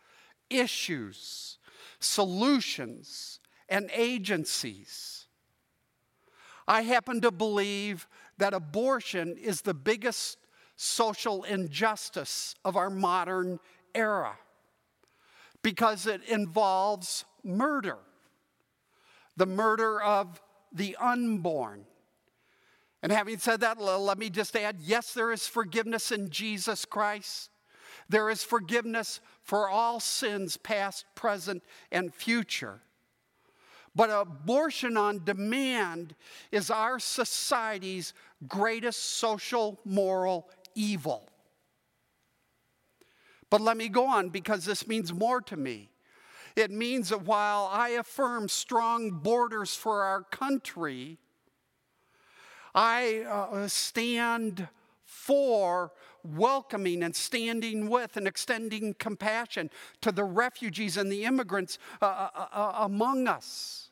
[0.50, 1.58] issues,
[2.00, 5.26] solutions, and agencies.
[6.68, 8.06] I happen to believe
[8.38, 10.38] that abortion is the biggest
[10.76, 13.58] social injustice of our modern
[13.94, 14.36] era
[15.62, 17.98] because it involves murder
[19.40, 20.38] the murder of
[20.70, 21.86] the unborn.
[23.02, 27.48] And having said that, let me just add yes, there is forgiveness in Jesus Christ.
[28.10, 32.82] There is forgiveness for all sins, past, present, and future.
[33.96, 36.14] But abortion on demand
[36.52, 38.12] is our society's
[38.46, 41.26] greatest social moral evil.
[43.48, 45.88] But let me go on because this means more to me.
[46.56, 51.18] It means that while I affirm strong borders for our country,
[52.74, 54.68] I uh, stand
[55.04, 55.92] for
[56.22, 59.70] welcoming and standing with and extending compassion
[60.02, 63.90] to the refugees and the immigrants uh, uh, uh among us.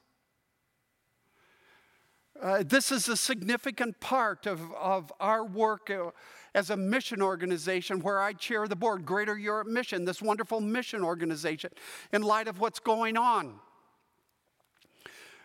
[2.40, 6.10] Uh, this is a significant part of, of our work uh,
[6.54, 11.02] as a mission organization where I chair the board, Greater Europe Mission, this wonderful mission
[11.02, 11.70] organization,
[12.12, 13.60] in light of what's going on.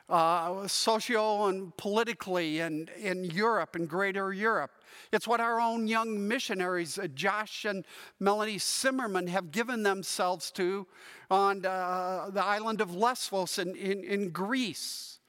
[0.09, 4.71] Uh, socio and politically and in Europe and greater Europe.
[5.13, 7.85] It's what our own young missionaries, uh, Josh and
[8.19, 10.85] Melanie Zimmerman, have given themselves to
[11.31, 15.19] on uh, the island of Lesbos in, in, in Greece.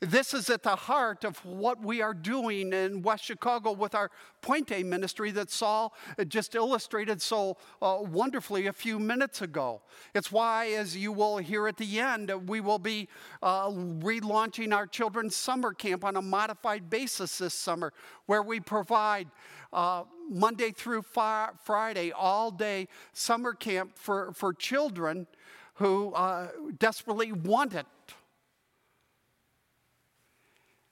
[0.00, 4.12] This is at the heart of what we are doing in West Chicago with our
[4.42, 5.92] Puente ministry that Saul
[6.28, 9.82] just illustrated so uh, wonderfully a few minutes ago.
[10.14, 13.08] It's why, as you will hear at the end, we will be
[13.42, 17.92] uh, relaunching our children's summer camp on a modified basis this summer,
[18.26, 19.26] where we provide
[19.72, 25.26] uh, Monday through Friday, all day summer camp for, for children
[25.74, 27.86] who uh, desperately want it.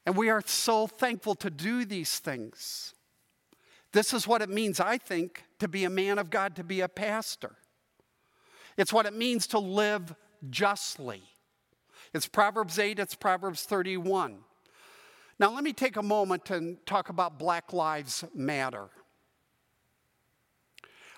[0.06, 2.94] And we are so thankful to do these things.
[3.92, 6.80] This is what it means, I think, to be a man of God, to be
[6.80, 7.56] a pastor.
[8.76, 10.14] It's what it means to live
[10.48, 11.22] justly.
[12.14, 14.38] It's Proverbs 8, it's Proverbs 31.
[15.38, 18.88] Now, let me take a moment and talk about Black Lives Matter.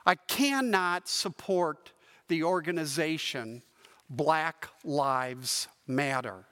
[0.06, 1.92] I cannot support
[2.28, 3.62] the organization
[4.08, 6.47] Black Lives Matter.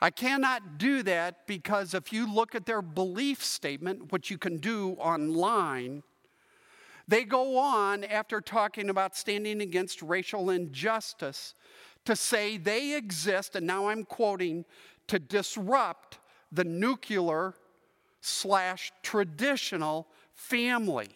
[0.00, 4.58] I cannot do that because if you look at their belief statement, which you can
[4.58, 6.04] do online,
[7.08, 11.54] they go on after talking about standing against racial injustice
[12.04, 14.64] to say they exist, and now I'm quoting,
[15.08, 16.18] to disrupt
[16.52, 17.54] the nuclear
[18.20, 21.08] slash traditional family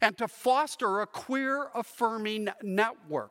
[0.00, 3.30] and to foster a queer affirming network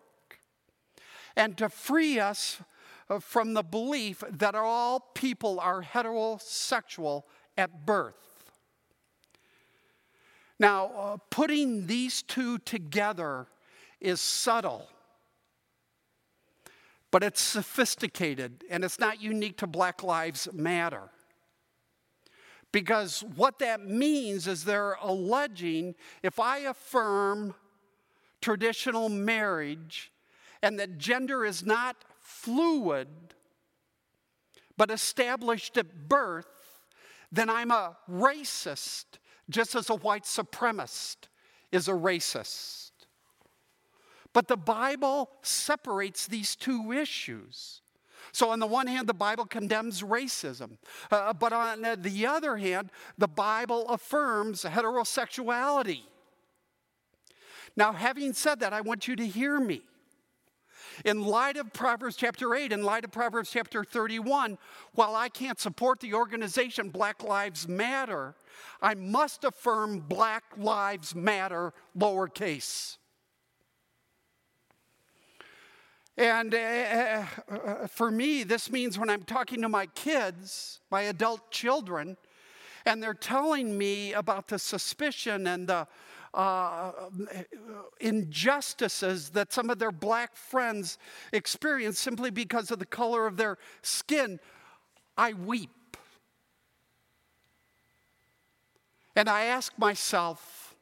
[1.35, 2.61] and to free us
[3.19, 7.23] from the belief that all people are heterosexual
[7.57, 8.15] at birth.
[10.59, 13.47] Now, uh, putting these two together
[13.99, 14.87] is subtle,
[17.11, 21.09] but it's sophisticated and it's not unique to Black Lives Matter.
[22.71, 27.55] Because what that means is they're alleging if I affirm
[28.41, 30.11] traditional marriage,
[30.61, 31.95] and that gender is not
[32.41, 33.07] fluid,
[34.77, 36.47] but established at birth,
[37.31, 39.05] then I'm a racist,
[39.49, 41.27] just as a white supremacist
[41.71, 42.91] is a racist.
[44.33, 47.81] But the Bible separates these two issues.
[48.31, 50.77] So, on the one hand, the Bible condemns racism.
[51.09, 56.01] Uh, but on the other hand, the Bible affirms heterosexuality.
[57.75, 59.81] Now, having said that, I want you to hear me.
[61.05, 64.57] In light of Proverbs chapter 8, in light of Proverbs chapter 31,
[64.93, 68.35] while I can't support the organization Black Lives Matter,
[68.81, 72.97] I must affirm Black Lives Matter lowercase.
[76.17, 76.57] And uh,
[77.49, 82.17] uh, for me, this means when I'm talking to my kids, my adult children,
[82.85, 85.87] and they're telling me about the suspicion and the
[86.33, 86.91] uh,
[87.99, 90.97] injustices that some of their black friends
[91.33, 94.39] experience simply because of the color of their skin,
[95.17, 95.69] I weep.
[99.15, 100.75] And I ask myself,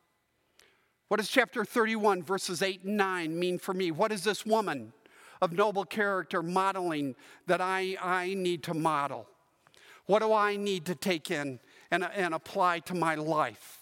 [1.08, 3.91] what does chapter 31, verses 8 and 9 mean for me?
[3.91, 4.91] What is this woman
[5.41, 7.16] of noble character modeling
[7.48, 9.28] that I, I need to model?
[10.06, 11.60] What do I need to take in
[11.91, 13.77] and, and apply to my life?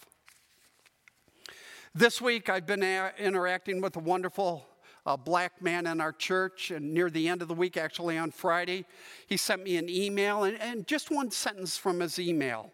[1.98, 4.68] This week, I've been a- interacting with a wonderful
[5.06, 8.32] uh, black man in our church, and near the end of the week, actually on
[8.32, 8.84] Friday,
[9.28, 12.74] he sent me an email, and, and just one sentence from his email.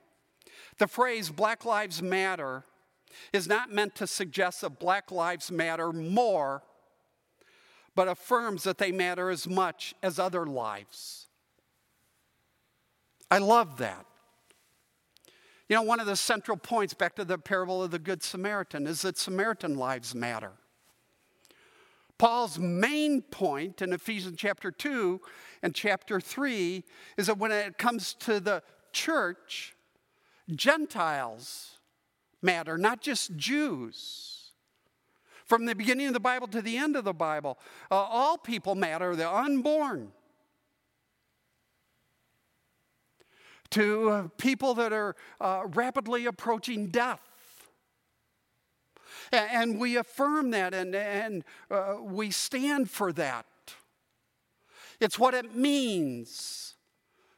[0.80, 2.64] The phrase Black Lives Matter
[3.32, 6.64] is not meant to suggest that Black Lives matter more,
[7.94, 11.28] but affirms that they matter as much as other lives.
[13.30, 14.08] I love that.
[15.72, 18.86] You know, one of the central points back to the parable of the Good Samaritan
[18.86, 20.52] is that Samaritan lives matter.
[22.18, 25.22] Paul's main point in Ephesians chapter 2
[25.64, 26.84] and chapter 3
[27.16, 28.62] is that when it comes to the
[28.92, 29.74] church,
[30.54, 31.78] Gentiles
[32.42, 34.52] matter, not just Jews.
[35.46, 37.58] From the beginning of the Bible to the end of the Bible,
[37.90, 40.12] uh, all people matter, the unborn.
[43.72, 47.22] To uh, people that are uh, rapidly approaching death.
[49.32, 53.46] And we affirm that and, and uh, we stand for that.
[55.00, 56.76] It's what it means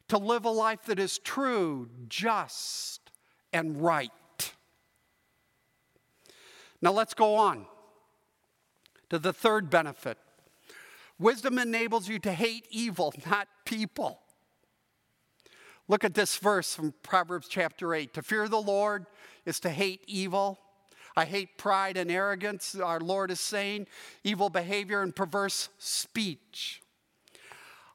[0.08, 3.12] to live a life that is true, just,
[3.52, 4.12] and right.
[6.82, 7.66] Now let's go on
[9.10, 10.18] to the third benefit.
[11.18, 14.20] Wisdom enables you to hate evil, not people.
[15.94, 18.16] Look at this verse from Proverbs chapter 8.
[18.16, 19.06] To fear the Lord
[19.46, 20.58] is to hate evil.
[21.16, 23.86] I hate pride and arrogance, our Lord is saying,
[24.24, 26.82] evil behavior and perverse speech.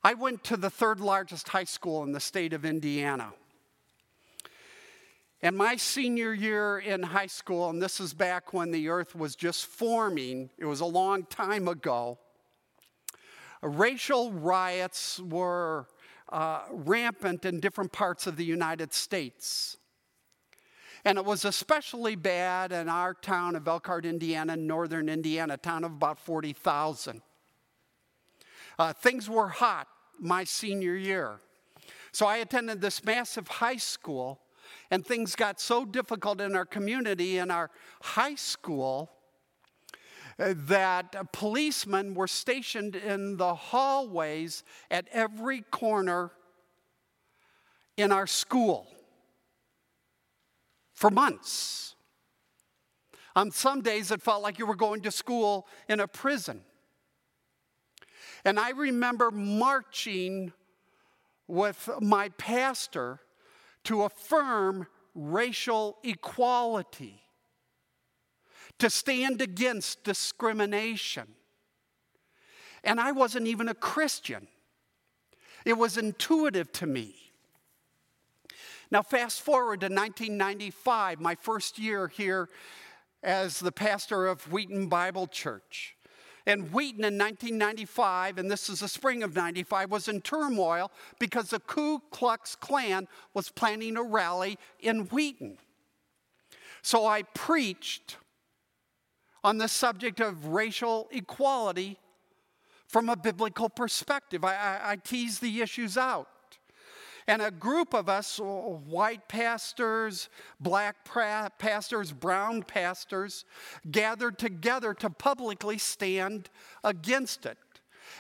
[0.05, 3.32] I went to the third largest high school in the state of Indiana.
[5.42, 9.34] And my senior year in high school, and this is back when the earth was
[9.34, 12.16] just forming, it was a long time ago,
[13.61, 15.88] racial riots were
[16.30, 19.76] uh, rampant in different parts of the United States.
[21.04, 25.84] And it was especially bad in our town of Elkhart, Indiana, northern Indiana, a town
[25.84, 27.22] of about 40,000.
[28.78, 31.40] Uh, things were hot my senior year.
[32.12, 34.40] So I attended this massive high school,
[34.90, 37.70] and things got so difficult in our community, in our
[38.02, 39.10] high school,
[40.39, 46.30] that policemen were stationed in the hallways at every corner
[47.97, 48.86] in our school
[50.95, 51.95] for months.
[53.34, 56.62] On some days, it felt like you were going to school in a prison.
[58.45, 60.53] And I remember marching
[61.47, 63.20] with my pastor
[63.84, 67.22] to affirm racial equality,
[68.78, 71.26] to stand against discrimination.
[72.84, 74.48] And I wasn't even a Christian,
[75.64, 77.14] it was intuitive to me.
[78.90, 82.48] Now, fast forward to 1995, my first year here
[83.22, 85.94] as the pastor of Wheaton Bible Church.
[86.46, 91.50] And Wheaton in 1995, and this is the spring of 95, was in turmoil because
[91.50, 95.58] the Ku Klux Klan was planning a rally in Wheaton.
[96.80, 98.16] So I preached
[99.45, 101.99] on the subject of racial equality
[102.86, 104.45] from a biblical perspective.
[104.45, 106.28] I, I, I teased the issues out.
[107.28, 113.45] And a group of us, uh, white pastors, black pra- pastors, brown pastors,
[113.91, 116.49] gathered together to publicly stand
[116.82, 117.59] against it.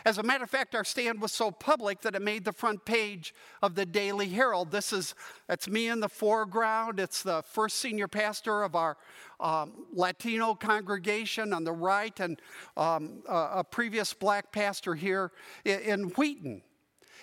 [0.04, 2.84] As a matter of fact, our stand was so public that it made the front
[2.84, 4.70] page of the Daily Herald.
[4.70, 5.14] This is,
[5.46, 7.00] that's me in the foreground.
[7.00, 8.96] It's the first senior pastor of our
[9.40, 12.40] um, Latino congregation on the right, and
[12.76, 15.32] um, a, a previous black pastor here
[15.64, 16.62] in, in Wheaton.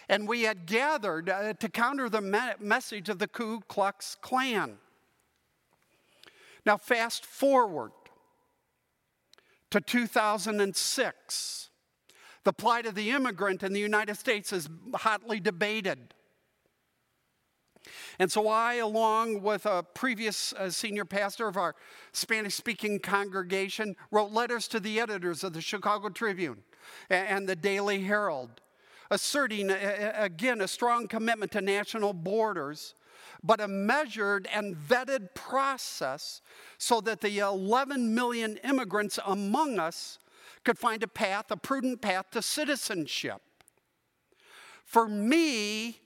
[0.07, 4.78] And we had gathered uh, to counter the me- message of the Ku Klux Klan.
[6.65, 7.91] Now, fast forward
[9.71, 11.69] to 2006.
[12.46, 16.14] The plight of the immigrant in the United States is hotly debated.
[18.20, 21.76] And so I, along with a previous uh, senior pastor of our
[22.14, 26.64] Spanish speaking congregation, wrote letters to the editors of the Chicago Tribune
[27.10, 28.62] and, and the Daily Herald,
[29.10, 32.93] asserting again a strong commitment to national borders,
[33.43, 36.41] but a measured and vetted process
[36.78, 40.20] so that the 11 million immigrants among us
[40.66, 43.41] could find a path, a prudent path to citizenship.
[44.84, 45.99] For me,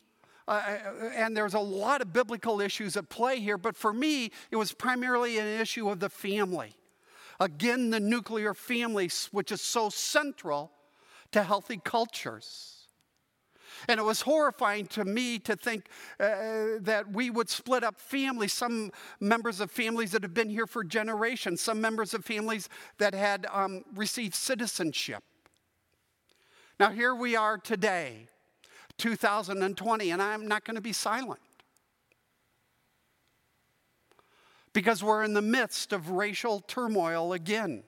[0.47, 0.77] uh,
[1.15, 4.71] and there's a lot of biblical issues at play here, but for me, it was
[4.71, 6.75] primarily an issue of the family.
[7.39, 10.71] Again, the nuclear family, which is so central
[11.31, 12.78] to healthy cultures.
[13.87, 15.87] And it was horrifying to me to think
[16.19, 20.67] uh, that we would split up families, some members of families that have been here
[20.67, 25.23] for generations, some members of families that had um, received citizenship.
[26.79, 28.27] Now, here we are today,
[28.97, 31.41] 2020, and I'm not going to be silent.
[34.71, 37.83] Because we're in the midst of racial turmoil again.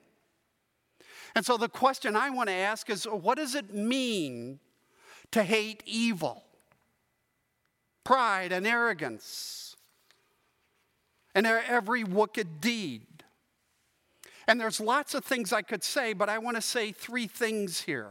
[1.34, 4.58] And so the question I want to ask is what does it mean
[5.32, 6.42] to hate evil,
[8.04, 9.76] pride, and arrogance,
[11.34, 13.06] and every wicked deed.
[14.46, 17.80] And there's lots of things I could say, but I want to say three things
[17.80, 18.10] here.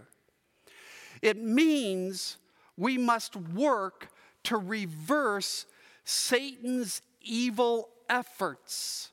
[1.21, 2.37] It means
[2.77, 4.09] we must work
[4.45, 5.65] to reverse
[6.03, 9.11] Satan's evil efforts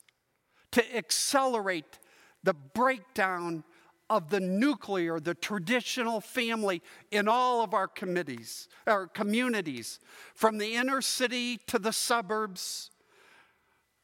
[0.72, 1.98] to accelerate
[2.42, 3.64] the breakdown
[4.10, 10.00] of the nuclear, the traditional family in all of our committees, our communities,
[10.34, 12.90] from the inner city to the suburbs.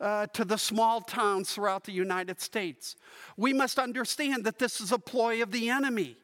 [0.00, 2.96] Uh, to the small towns throughout the United States.
[3.36, 6.16] We must understand that this is a ploy of the enemy.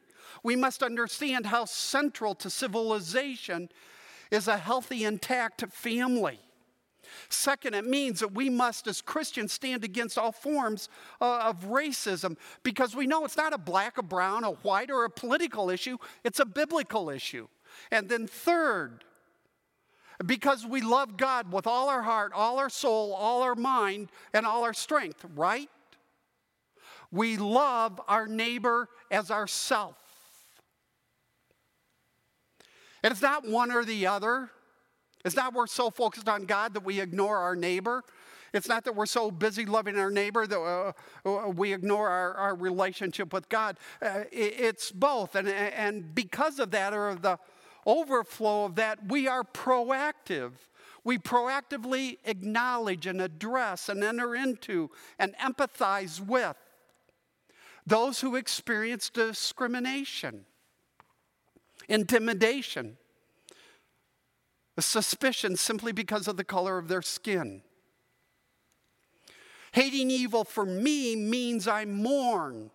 [0.43, 3.69] We must understand how central to civilization
[4.29, 6.39] is a healthy, intact family.
[7.29, 10.89] Second, it means that we must, as Christians, stand against all forms
[11.19, 15.05] uh, of racism because we know it's not a black, a brown, a white, or
[15.05, 17.47] a political issue, it's a biblical issue.
[17.91, 19.03] And then, third,
[20.25, 24.45] because we love God with all our heart, all our soul, all our mind, and
[24.45, 25.69] all our strength, right?
[27.11, 29.97] We love our neighbor as ourself.
[33.03, 34.49] And it's not one or the other.
[35.23, 38.03] It's not we're so focused on God that we ignore our neighbor.
[38.53, 40.91] It's not that we're so busy loving our neighbor that uh,
[41.25, 43.77] uh we ignore our, our, relationship with God.
[44.01, 45.35] Uh, it's both.
[45.35, 47.39] And, and because of that, or the
[47.85, 50.51] overflow of that, we are proactive.
[51.03, 56.57] We proactively acknowledge and address and enter into and empathize with
[57.87, 60.45] those who experience discrimination,
[61.89, 62.97] intimidation,
[64.77, 67.61] a suspicion simply because of the color of their skin.
[69.73, 72.71] Hating evil for me means I mourn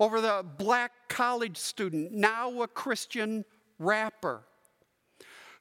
[0.00, 3.44] over the black college student, now a Christian
[3.78, 4.44] rapper,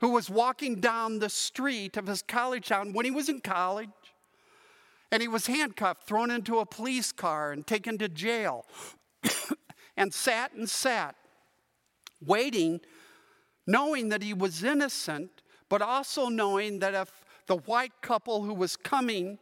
[0.01, 3.89] who was walking down the street of his college town when he was in college,
[5.11, 8.65] and he was handcuffed, thrown into a police car, and taken to jail,
[9.97, 11.15] and sat and sat,
[12.25, 12.81] waiting
[13.65, 18.75] knowing that he was innocent, but also knowing that if the white couple who was
[18.75, 19.37] coming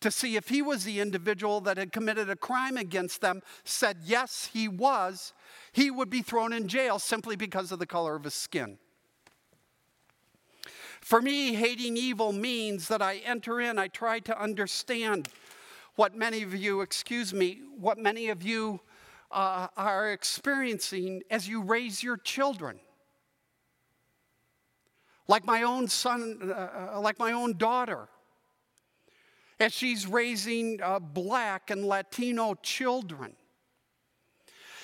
[0.00, 3.96] to see if he was the individual that had committed a crime against them said
[4.04, 5.32] yes, he was,
[5.72, 8.78] he would be thrown in jail simply because of the color of his skin.
[11.00, 15.28] For me, hating evil means that I enter in, I try to understand
[15.96, 18.80] what many of you, excuse me, what many of you
[19.30, 22.80] uh, are experiencing as you raise your children
[25.26, 28.08] like my own son, uh, uh, like my own daughter,
[29.58, 33.34] as she's raising uh, black and Latino children.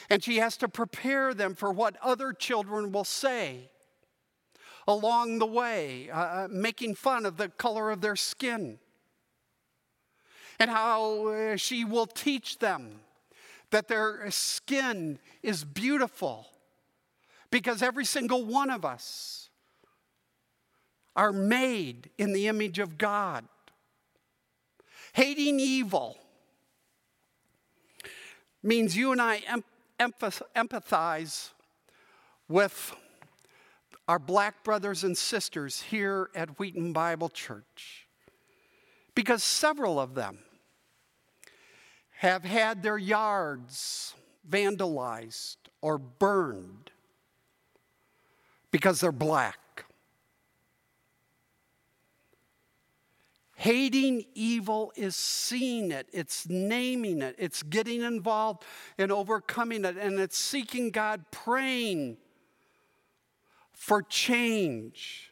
[0.08, 3.70] And she has to prepare them for what other children will say
[4.88, 8.78] along the way, uh, uh making fun of the color of their skin.
[10.58, 13.00] And how uh, she will teach them
[13.70, 16.48] that their skin is beautiful
[17.50, 19.49] because every single one of us
[21.16, 23.44] are made in the image of God.
[25.12, 26.18] Hating evil
[28.62, 29.42] means you and I
[29.98, 31.50] empathize
[32.48, 32.94] with
[34.08, 38.08] our black brothers and sisters here at Wheaton Bible Church
[39.14, 40.38] because several of them
[42.18, 44.14] have had their yards
[44.48, 46.90] vandalized or burned
[48.70, 49.59] because they're black.
[53.60, 58.64] Hating evil is seeing it, it's naming it, it's getting involved
[58.96, 62.16] in overcoming it, and it's seeking God, praying
[63.74, 65.30] for change.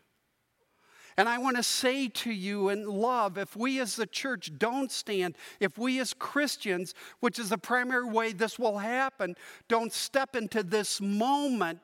[1.16, 4.92] And I want to say to you in love if we as the church don't
[4.92, 9.36] stand, if we as Christians, which is the primary way this will happen,
[9.68, 11.80] don't step into this moment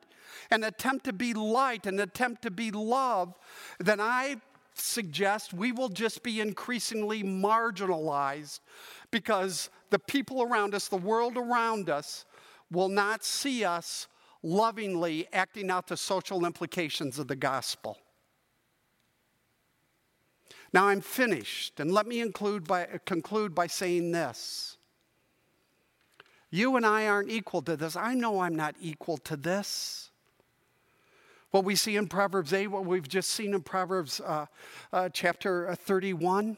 [0.51, 3.33] and attempt to be light and attempt to be love,
[3.79, 4.35] then I
[4.79, 8.59] suggest we will just be increasingly marginalized
[9.11, 12.25] because the people around us, the world around us,
[12.71, 14.07] will not see us
[14.43, 17.97] lovingly acting out the social implications of the gospel.
[20.73, 22.21] Now I'm finished, and let me
[22.67, 24.77] by, conclude by saying this.
[26.51, 27.95] You and I aren't equal to this.
[27.95, 30.11] I know I'm not equal to this.
[31.55, 34.45] What we see in Proverbs 8, what we've just seen in Proverbs uh,
[34.91, 36.57] uh, chapter 31.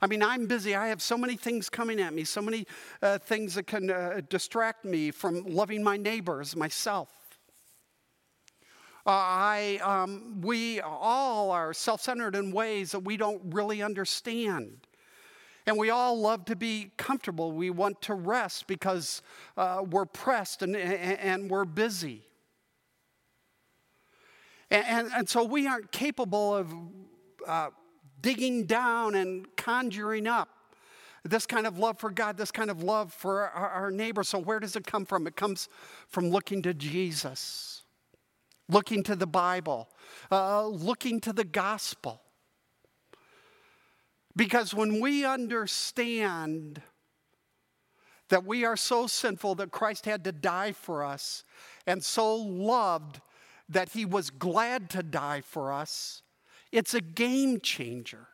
[0.00, 0.76] I mean, I'm busy.
[0.76, 2.64] I have so many things coming at me, so many
[3.02, 7.08] uh, things that can uh, distract me from loving my neighbors, myself.
[9.04, 14.86] Uh, I, um, we all are self centered in ways that we don't really understand.
[15.66, 17.50] And we all love to be comfortable.
[17.50, 19.22] We want to rest because
[19.56, 22.28] uh, we're pressed and, and, and we're busy.
[24.72, 26.74] And, and, and, so we aren't capable of
[27.46, 27.70] uh,
[28.20, 30.48] digging down and conjuring up
[31.24, 34.24] this kind of love for God, this kind of love for our, our neighbor.
[34.24, 35.26] So, where does it come from?
[35.26, 35.68] It comes
[36.08, 37.82] from looking to Jesus
[38.72, 39.88] looking to the Bible,
[40.30, 42.20] uh, looking to the gospel.
[44.34, 46.80] Because when we understand
[48.30, 51.44] that we are so sinful that Christ had to die for us,
[51.86, 53.20] and so loved
[53.72, 56.22] that he was glad to die for us,
[56.70, 58.28] it's a game changer.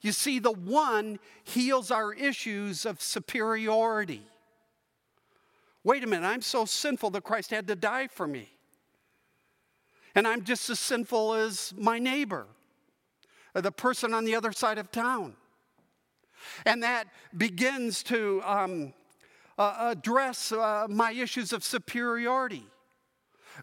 [0.00, 4.22] You see, the one heals our issues of superiority.
[5.84, 8.56] Wait a minute, I'm so sinful that Christ had to die for me
[10.16, 12.46] and I'm just as sinful as my neighbor,
[13.54, 15.34] the person on the other side of town.
[16.64, 18.94] And that begins to um,
[19.58, 22.64] uh, address uh, my issues of superiority.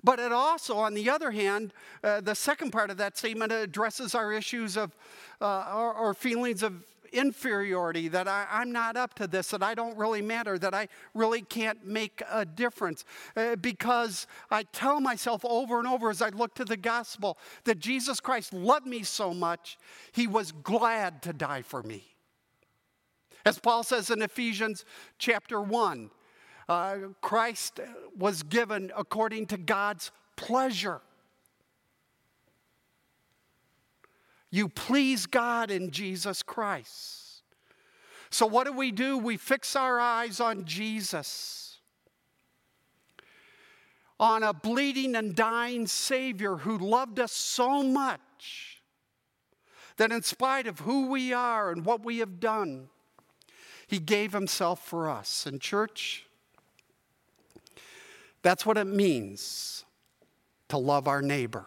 [0.03, 4.15] But it also, on the other hand, uh, the second part of that statement addresses
[4.15, 4.95] our issues of,
[5.41, 6.83] uh, feelings of
[7.13, 10.87] inferiority, that I, am not up to this, that I don't really matter, that I
[11.13, 13.05] really can't make a difference.
[13.37, 17.79] Uh, because I tell myself over and over as I look to the gospel that
[17.79, 19.77] Jesus Christ loved me so much,
[20.11, 22.03] he was glad to die for me.
[23.45, 24.85] As Paul says in Ephesians
[25.17, 26.09] chapter 1,
[26.69, 27.79] uh, Christ
[28.17, 31.01] was given according to God's pleasure.
[34.49, 37.41] You please God in Jesus Christ.
[38.29, 39.17] So, what do we do?
[39.17, 41.79] We fix our eyes on Jesus,
[44.19, 48.81] on a bleeding and dying Savior who loved us so much
[49.97, 52.89] that, in spite of who we are and what we have done,
[53.87, 55.45] He gave Himself for us.
[55.45, 56.25] And, church,
[58.43, 59.85] that's what it means
[60.69, 61.65] to love our neighbor.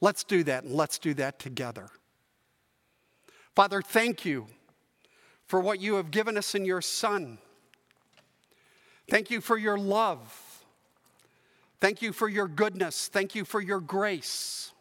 [0.00, 1.88] Let's do that, and let's do that together.
[3.54, 4.46] Father, thank you
[5.46, 7.38] for what you have given us in your Son.
[9.08, 10.64] Thank you for your love.
[11.80, 13.08] Thank you for your goodness.
[13.08, 14.72] Thank you for your grace.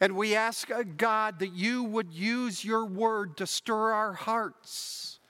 [0.00, 5.20] And we ask, uh, God, that you would use your word to stir our hearts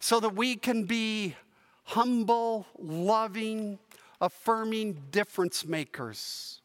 [0.00, 1.36] so that we can be
[1.84, 3.78] humble, loving,
[4.20, 6.60] affirming difference makers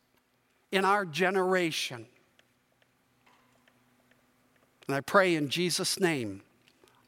[0.71, 2.05] in our generation.
[4.87, 6.41] And I pray in Jesus' name,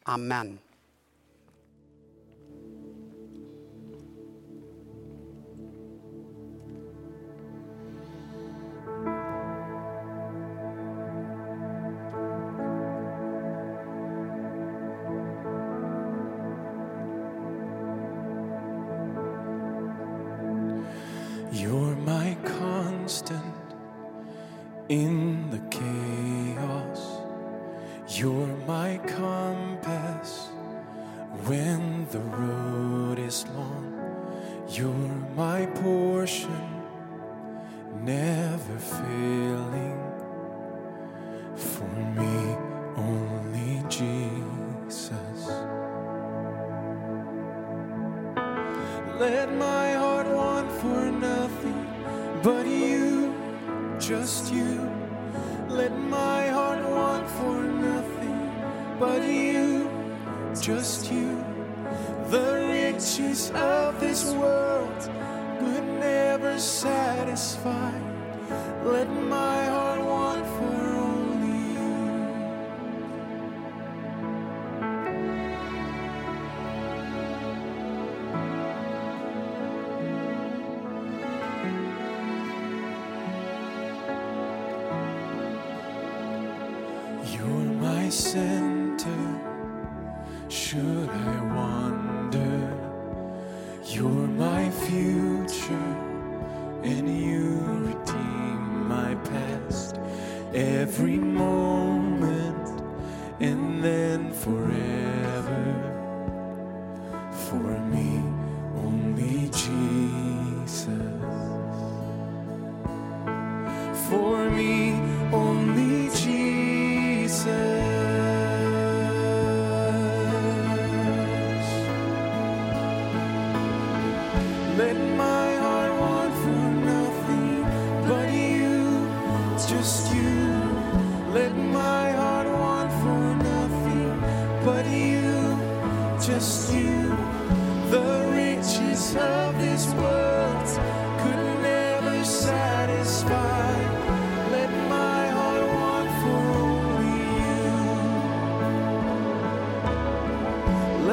[0.07, 0.59] Amen.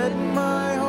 [0.06, 0.85] Let my heart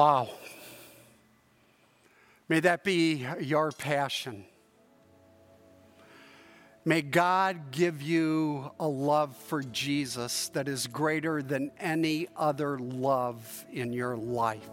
[0.00, 0.30] Wow.
[2.48, 4.46] May that be your passion.
[6.86, 13.66] May God give you a love for Jesus that is greater than any other love
[13.70, 14.70] in your life.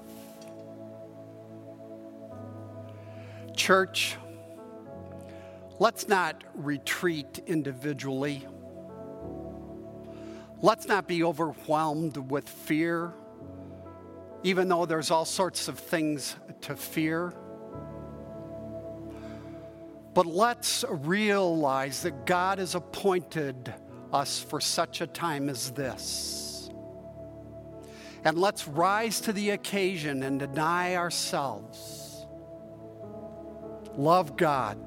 [3.53, 4.15] Church,
[5.77, 8.47] let's not retreat individually.
[10.61, 13.13] Let's not be overwhelmed with fear
[14.43, 17.33] even though there's all sorts of things to fear.
[20.13, 23.73] But let's realize that God has appointed
[24.11, 26.69] us for such a time as this.
[28.23, 32.25] And let's rise to the occasion and deny ourselves.
[33.95, 34.77] Love God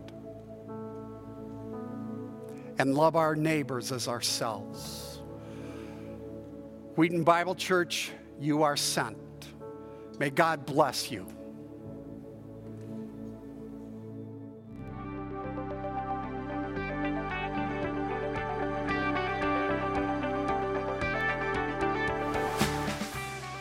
[2.79, 5.21] and love our neighbors as ourselves.
[6.97, 8.11] Wheaton Bible Church,
[8.41, 9.17] you are sent.
[10.21, 11.27] May God bless you.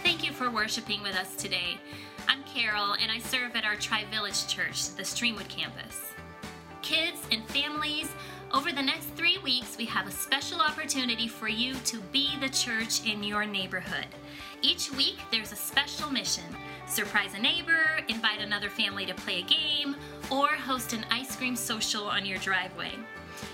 [0.03, 1.77] Thank you for worshiping with us today.
[2.27, 6.11] I'm Carol, and I serve at our Tri Village Church, the Streamwood campus.
[6.81, 8.09] Kids and families,
[8.53, 12.49] over the next three weeks, we have a special opportunity for you to be the
[12.49, 14.07] church in your neighborhood.
[14.61, 16.43] Each week, there's a special mission
[16.85, 19.95] surprise a neighbor, invite another family to play a game,
[20.31, 22.91] or host an ice cream social on your driveway.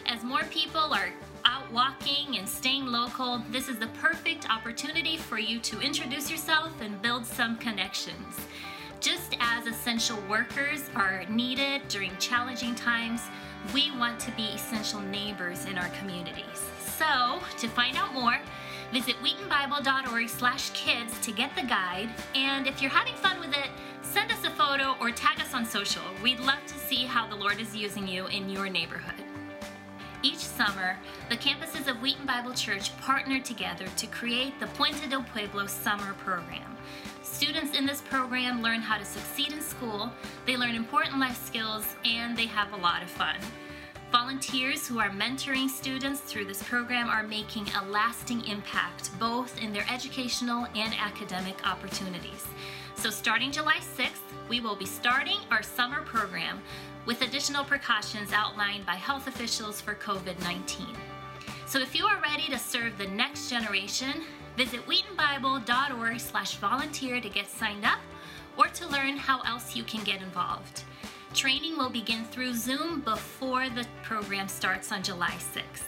[0.07, 1.10] As more people are
[1.44, 6.72] out walking and staying local, this is the perfect opportunity for you to introduce yourself
[6.82, 8.40] and build some connections.
[8.99, 13.22] Just as essential workers are needed during challenging times,
[13.73, 16.64] we want to be essential neighbors in our communities.
[16.98, 18.40] So, to find out more,
[18.91, 22.10] visit wheatonbible.org slash kids to get the guide.
[22.34, 23.70] And if you're having fun with it,
[24.02, 26.03] send us a photo or tag us on social.
[26.24, 29.24] We'd love to see how the Lord is using you in your neighborhood.
[30.22, 30.98] Each summer,
[31.30, 36.14] the campuses of Wheaton Bible Church partner together to create the Puente del Pueblo Summer
[36.14, 36.76] Program.
[37.22, 40.10] Students in this program learn how to succeed in school,
[40.45, 43.36] they learn important life skills, and they have a lot of fun.
[44.16, 49.74] Volunteers who are mentoring students through this program are making a lasting impact both in
[49.74, 52.48] their educational and academic opportunities.
[52.96, 56.62] So, starting July 6th, we will be starting our summer program
[57.06, 60.88] with additional precautions outlined by health officials for COVID 19.
[61.66, 64.24] So if you are ready to serve the next generation,
[64.56, 68.00] visit wheatonbible.org slash volunteer to get signed up
[68.56, 70.86] or to learn how else you can get involved.
[71.36, 75.84] Training will begin through Zoom before the program starts on July 6th.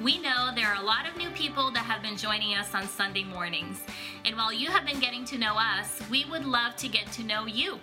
[0.00, 2.88] We know there are a lot of new people that have been joining us on
[2.88, 3.80] Sunday mornings.
[4.24, 7.22] And while you have been getting to know us, we would love to get to
[7.22, 7.78] know you.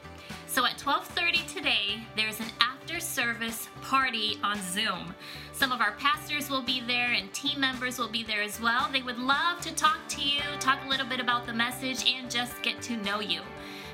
[0.48, 5.16] So at 12:30 today, there's an after service party on Zoom.
[5.54, 8.90] Some of our pastors will be there and team members will be there as well.
[8.92, 12.30] They would love to talk to you, talk a little bit about the message and
[12.30, 13.44] just get to know you.